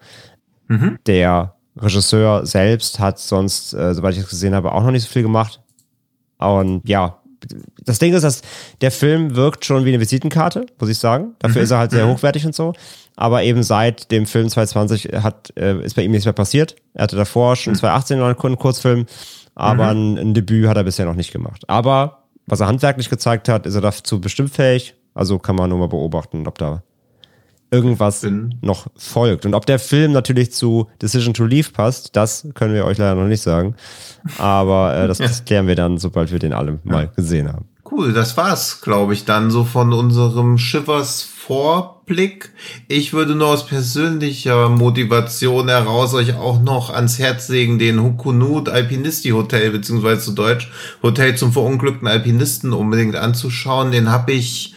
[0.68, 0.98] Mhm.
[1.06, 5.08] Der Regisseur selbst hat sonst, äh, soweit ich es gesehen habe, auch noch nicht so
[5.08, 5.60] viel gemacht.
[6.38, 7.21] Und ja,
[7.84, 8.42] das Ding ist, dass
[8.80, 11.34] der Film wirkt schon wie eine Visitenkarte, muss ich sagen.
[11.38, 11.64] Dafür mhm.
[11.64, 12.10] ist er halt sehr mhm.
[12.10, 12.72] hochwertig und so.
[13.16, 16.76] Aber eben seit dem Film 2020 hat, äh, ist bei ihm nichts mehr passiert.
[16.94, 17.78] Er hatte davor schon mhm.
[17.78, 19.06] 2018 noch einen Kurzfilm,
[19.54, 20.16] aber mhm.
[20.16, 21.68] ein, ein, Debüt hat er bisher noch nicht gemacht.
[21.68, 24.94] Aber was er handwerklich gezeigt hat, ist er dazu bestimmt fähig.
[25.14, 26.82] Also kann man nur mal beobachten, ob da
[27.72, 28.54] irgendwas Bin.
[28.60, 29.46] noch folgt.
[29.46, 33.14] Und ob der Film natürlich zu Decision to Leave passt, das können wir euch leider
[33.14, 33.74] noch nicht sagen.
[34.38, 37.66] Aber äh, das, das klären wir dann, sobald wir den alle mal gesehen haben.
[37.90, 42.52] Cool, das war's, glaube ich, dann so von unserem Shivers Vorblick.
[42.88, 48.68] Ich würde nur aus persönlicher Motivation heraus euch auch noch ans Herz legen, den Hukunut
[48.68, 50.70] Alpinisti Hotel, beziehungsweise zu Deutsch
[51.02, 53.90] Hotel zum verunglückten Alpinisten unbedingt anzuschauen.
[53.90, 54.71] Den habe ich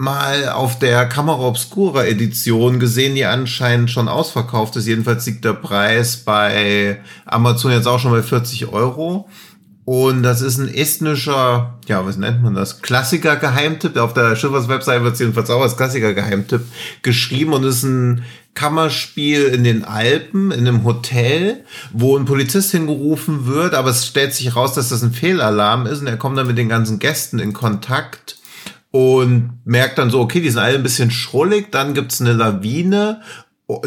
[0.00, 4.86] mal auf der Kamera Obscura Edition gesehen, die anscheinend schon ausverkauft ist.
[4.86, 9.28] Jedenfalls liegt der Preis bei Amazon jetzt auch schon bei 40 Euro.
[9.84, 12.80] Und das ist ein estnischer, ja, was nennt man das?
[12.80, 13.98] Klassiker-Geheimtipp.
[13.98, 16.62] Auf der Schiffers Website wird es jedenfalls auch als Klassiker-Geheimtipp
[17.02, 18.24] geschrieben und ist ein
[18.54, 24.32] Kammerspiel in den Alpen, in einem Hotel, wo ein Polizist hingerufen wird, aber es stellt
[24.32, 27.38] sich raus, dass das ein Fehlalarm ist und er kommt dann mit den ganzen Gästen
[27.38, 28.39] in Kontakt
[28.90, 33.20] und merkt dann so, okay, die sind alle ein bisschen schrullig, dann gibt's eine Lawine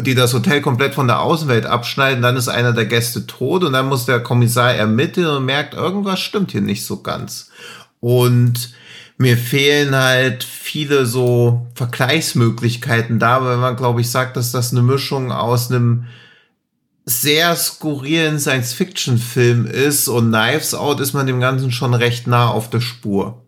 [0.00, 3.72] die das Hotel komplett von der Außenwelt abschneiden, dann ist einer der Gäste tot und
[3.72, 7.50] dann muss der Kommissar ermitteln und merkt, irgendwas stimmt hier nicht so ganz.
[8.00, 8.72] Und
[9.16, 14.82] mir fehlen halt viele so Vergleichsmöglichkeiten da, weil man, glaube ich, sagt, dass das eine
[14.82, 16.06] Mischung aus einem
[17.06, 22.70] sehr skurrilen Science-Fiction-Film ist und Knives Out ist man dem Ganzen schon recht nah auf
[22.70, 23.43] der Spur.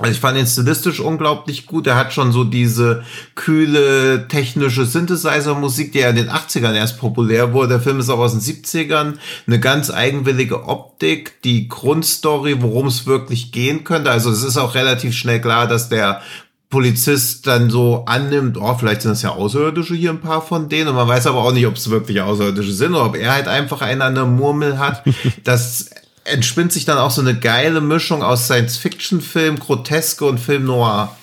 [0.00, 1.86] Also ich fand ihn stilistisch unglaublich gut.
[1.86, 7.52] Er hat schon so diese kühle technische Synthesizer-Musik, die ja in den 80ern erst populär
[7.52, 7.68] wurde.
[7.68, 9.18] Der Film ist auch aus den 70ern.
[9.46, 14.10] Eine ganz eigenwillige Optik, die Grundstory, worum es wirklich gehen könnte.
[14.10, 16.22] Also es ist auch relativ schnell klar, dass der
[16.70, 20.88] Polizist dann so annimmt, oh, vielleicht sind das ja Außerirdische hier ein paar von denen.
[20.88, 23.48] Und man weiß aber auch nicht, ob es wirklich Außerirdische sind oder ob er halt
[23.48, 25.04] einfach einen an der Murmel hat.
[25.44, 25.90] Das
[26.24, 31.16] entspinnt sich dann auch so eine geile Mischung aus Science-Fiction-Film, Groteske und Film Noir.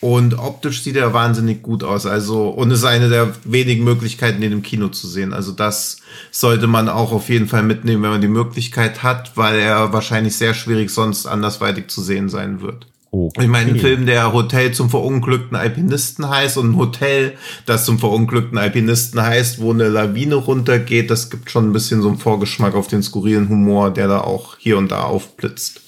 [0.00, 2.06] Und optisch sieht er wahnsinnig gut aus.
[2.06, 5.34] Also, und ist eine der wenigen Möglichkeiten, den im Kino zu sehen.
[5.34, 5.98] Also, das
[6.30, 10.36] sollte man auch auf jeden Fall mitnehmen, wenn man die Möglichkeit hat, weil er wahrscheinlich
[10.36, 12.86] sehr schwierig sonst andersweitig zu sehen sein wird.
[13.12, 13.42] Okay.
[13.42, 17.34] Ich meine, ein Film, der Hotel zum verunglückten Alpinisten heißt und ein Hotel,
[17.66, 22.08] das zum verunglückten Alpinisten heißt, wo eine Lawine runtergeht, das gibt schon ein bisschen so
[22.08, 25.80] einen Vorgeschmack auf den skurrilen Humor, der da auch hier und da aufblitzt.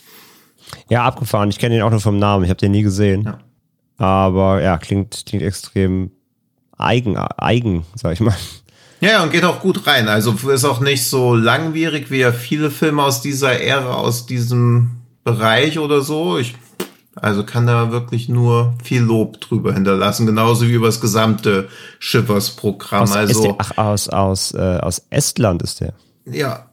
[0.89, 1.51] Ja, abgefahren.
[1.51, 2.45] Ich kenne ihn auch nur vom Namen.
[2.45, 3.23] Ich habe den nie gesehen.
[3.25, 3.39] Ja.
[3.99, 6.11] Aber ja, klingt, klingt extrem
[6.77, 8.35] eigen, eigen, sag ich mal.
[9.01, 10.09] Ja, und geht auch gut rein.
[10.09, 15.03] Also ist auch nicht so langwierig wie ja viele Filme aus dieser Ära, aus diesem
[15.25, 16.39] Bereich oder so.
[16.39, 16.55] Ich
[17.15, 23.13] also kann da wirklich nur viel Lob drüber hinterlassen, genauso wie über das gesamte Schiffers-Programm.
[23.13, 25.93] Also, ach, aus, aus, äh, aus Estland ist der.
[26.25, 26.69] Ja.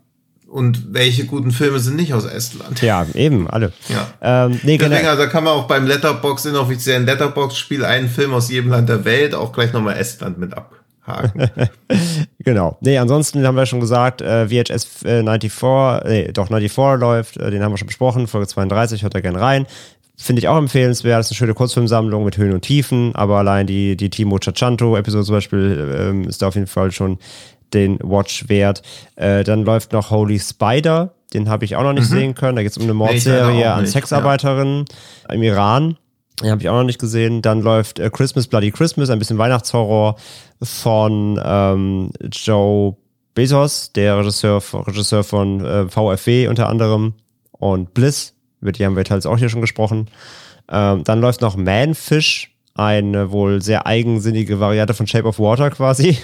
[0.47, 2.81] Und welche guten Filme sind nicht aus Estland?
[2.81, 3.71] Ja, eben, alle.
[3.87, 4.45] Ja.
[4.45, 8.71] Ähm, nee, Deswegen, also kann man auch beim Letterbox, inoffiziellen Letterbox-Spiel einen Film aus jedem
[8.71, 11.51] Land der Welt auch gleich nochmal Estland mit abhaken.
[12.39, 12.77] genau.
[12.81, 15.51] Nee, ansonsten haben wir schon gesagt, äh, VHS äh, 94,
[16.05, 19.39] nee, doch 94 läuft, äh, den haben wir schon besprochen, Folge 32, hört da gerne
[19.39, 19.67] rein.
[20.21, 21.17] Finde ich auch empfehlenswert.
[21.17, 25.23] Das ist eine schöne Kurzfilmsammlung mit Höhen und Tiefen, aber allein die, die Timo Chachanto-Episode
[25.23, 27.19] zum Beispiel ähm, ist da auf jeden Fall schon
[27.73, 28.81] den Watch wert.
[29.15, 32.15] Äh, dann läuft noch Holy Spider, den habe ich auch noch nicht mhm.
[32.15, 32.57] sehen können.
[32.57, 34.83] Da geht es um eine Mordserie an Sexarbeiterinnen
[35.29, 35.35] ja.
[35.35, 35.97] im Iran.
[36.41, 37.41] Den habe ich auch noch nicht gesehen.
[37.41, 40.17] Dann läuft äh, Christmas Bloody Christmas, ein bisschen Weihnachtshorror
[40.61, 42.97] von ähm, Joe
[43.35, 47.13] Bezos, der Regisseur, Regisseur von äh, VFW unter anderem
[47.51, 50.07] und Bliss über die haben wir teils auch hier schon gesprochen.
[50.71, 56.17] Ähm, dann läuft noch Manfish, eine wohl sehr eigensinnige Variante von Shape of Water quasi.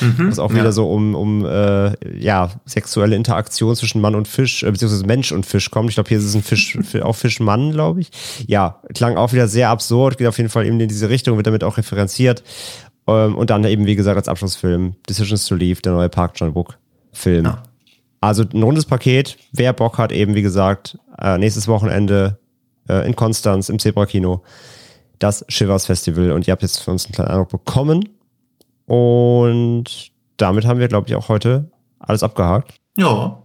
[0.00, 4.62] Mhm, was auch wieder so um, um äh, ja, sexuelle Interaktion zwischen Mann und Fisch,
[4.62, 5.90] äh, beziehungsweise Mensch und Fisch kommt.
[5.90, 8.10] Ich glaube, hier ist es ein Fisch, auch Fischmann, glaube ich.
[8.46, 11.46] Ja, klang auch wieder sehr absurd, geht auf jeden Fall eben in diese Richtung, wird
[11.46, 12.42] damit auch referenziert.
[13.06, 16.54] Ähm, und dann eben, wie gesagt, als Abschlussfilm Decisions to Leave, der neue Park John
[16.54, 16.78] Book
[17.12, 17.44] Film.
[17.44, 17.62] Ja.
[18.24, 19.36] Also ein rundes Paket.
[19.52, 22.38] Wer Bock hat, eben wie gesagt, äh, nächstes Wochenende
[22.88, 24.42] äh, in Konstanz im Zebra Kino
[25.18, 26.32] das Shivers Festival.
[26.32, 28.08] Und ihr habt jetzt für uns einen kleinen Eindruck bekommen.
[28.86, 32.74] Und damit haben wir, glaube ich, auch heute alles abgehakt.
[32.96, 33.42] Ja.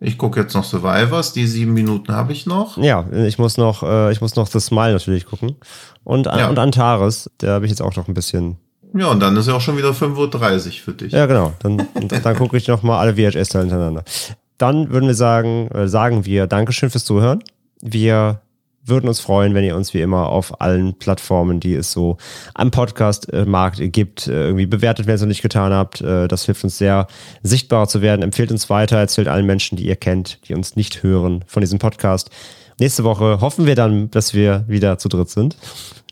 [0.00, 2.76] Ich gucke jetzt noch Survivors, die sieben Minuten habe ich noch.
[2.76, 5.56] Ja, ich muss noch, äh, ich muss noch The Smile natürlich gucken.
[6.04, 6.50] Und, ja.
[6.50, 8.58] und Antares, da habe ich jetzt auch noch ein bisschen
[8.96, 11.12] ja, und dann ist ja auch schon wieder 5.30 Uhr für dich.
[11.12, 11.52] Ja, genau.
[11.60, 11.86] Dann,
[12.22, 14.04] dann gucke ich nochmal alle VHS-Teile hintereinander.
[14.58, 17.42] Dann würden wir sagen, äh, sagen wir Dankeschön fürs Zuhören.
[17.82, 18.40] Wir
[18.86, 22.16] würden uns freuen, wenn ihr uns wie immer auf allen Plattformen, die es so
[22.54, 26.00] am Podcast-Markt gibt, äh, irgendwie bewertet, wenn ihr es noch nicht getan habt.
[26.00, 27.06] Äh, das hilft uns sehr,
[27.42, 28.22] sichtbarer zu werden.
[28.22, 31.78] Empfehlt uns weiter, erzählt allen Menschen, die ihr kennt, die uns nicht hören, von diesem
[31.78, 32.30] Podcast.
[32.78, 35.56] Nächste Woche hoffen wir dann, dass wir wieder zu dritt sind.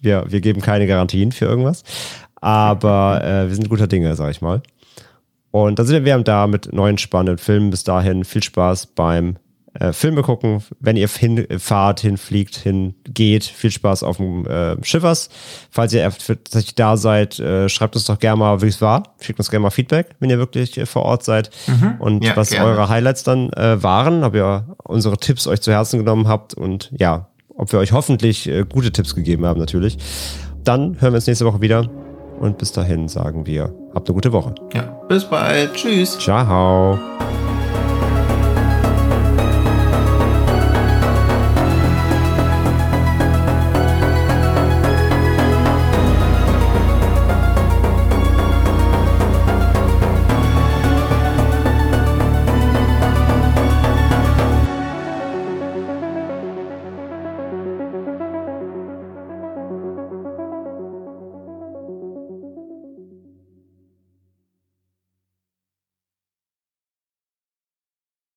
[0.00, 1.84] Wir, wir geben keine Garantien für irgendwas.
[2.44, 4.60] Aber äh, wir sind guter Dinge, sag ich mal.
[5.50, 7.70] Und dann sind wir da mit neuen spannenden Filmen.
[7.70, 9.36] Bis dahin viel Spaß beim
[9.72, 10.62] äh, Filme gucken.
[10.78, 15.30] Wenn ihr hinfahrt, hinfliegt, hingeht, viel Spaß auf dem äh, Schiffers.
[15.70, 19.14] Falls ihr tatsächlich da seid, äh, schreibt uns doch gerne mal, wie es war.
[19.22, 21.48] Schickt uns gerne mal Feedback, wenn ihr wirklich äh, vor Ort seid.
[21.66, 21.94] Mhm.
[21.98, 22.66] Und ja, was gerne.
[22.66, 26.92] eure Highlights dann äh, waren, ob ihr unsere Tipps euch zu Herzen genommen habt und
[26.98, 29.96] ja, ob wir euch hoffentlich äh, gute Tipps gegeben haben, natürlich.
[30.62, 31.88] Dann hören wir uns nächste Woche wieder.
[32.40, 34.54] Und bis dahin sagen wir, habt eine gute Woche.
[34.72, 35.74] Ja, bis bald.
[35.74, 36.18] Tschüss.
[36.18, 36.98] Ciao.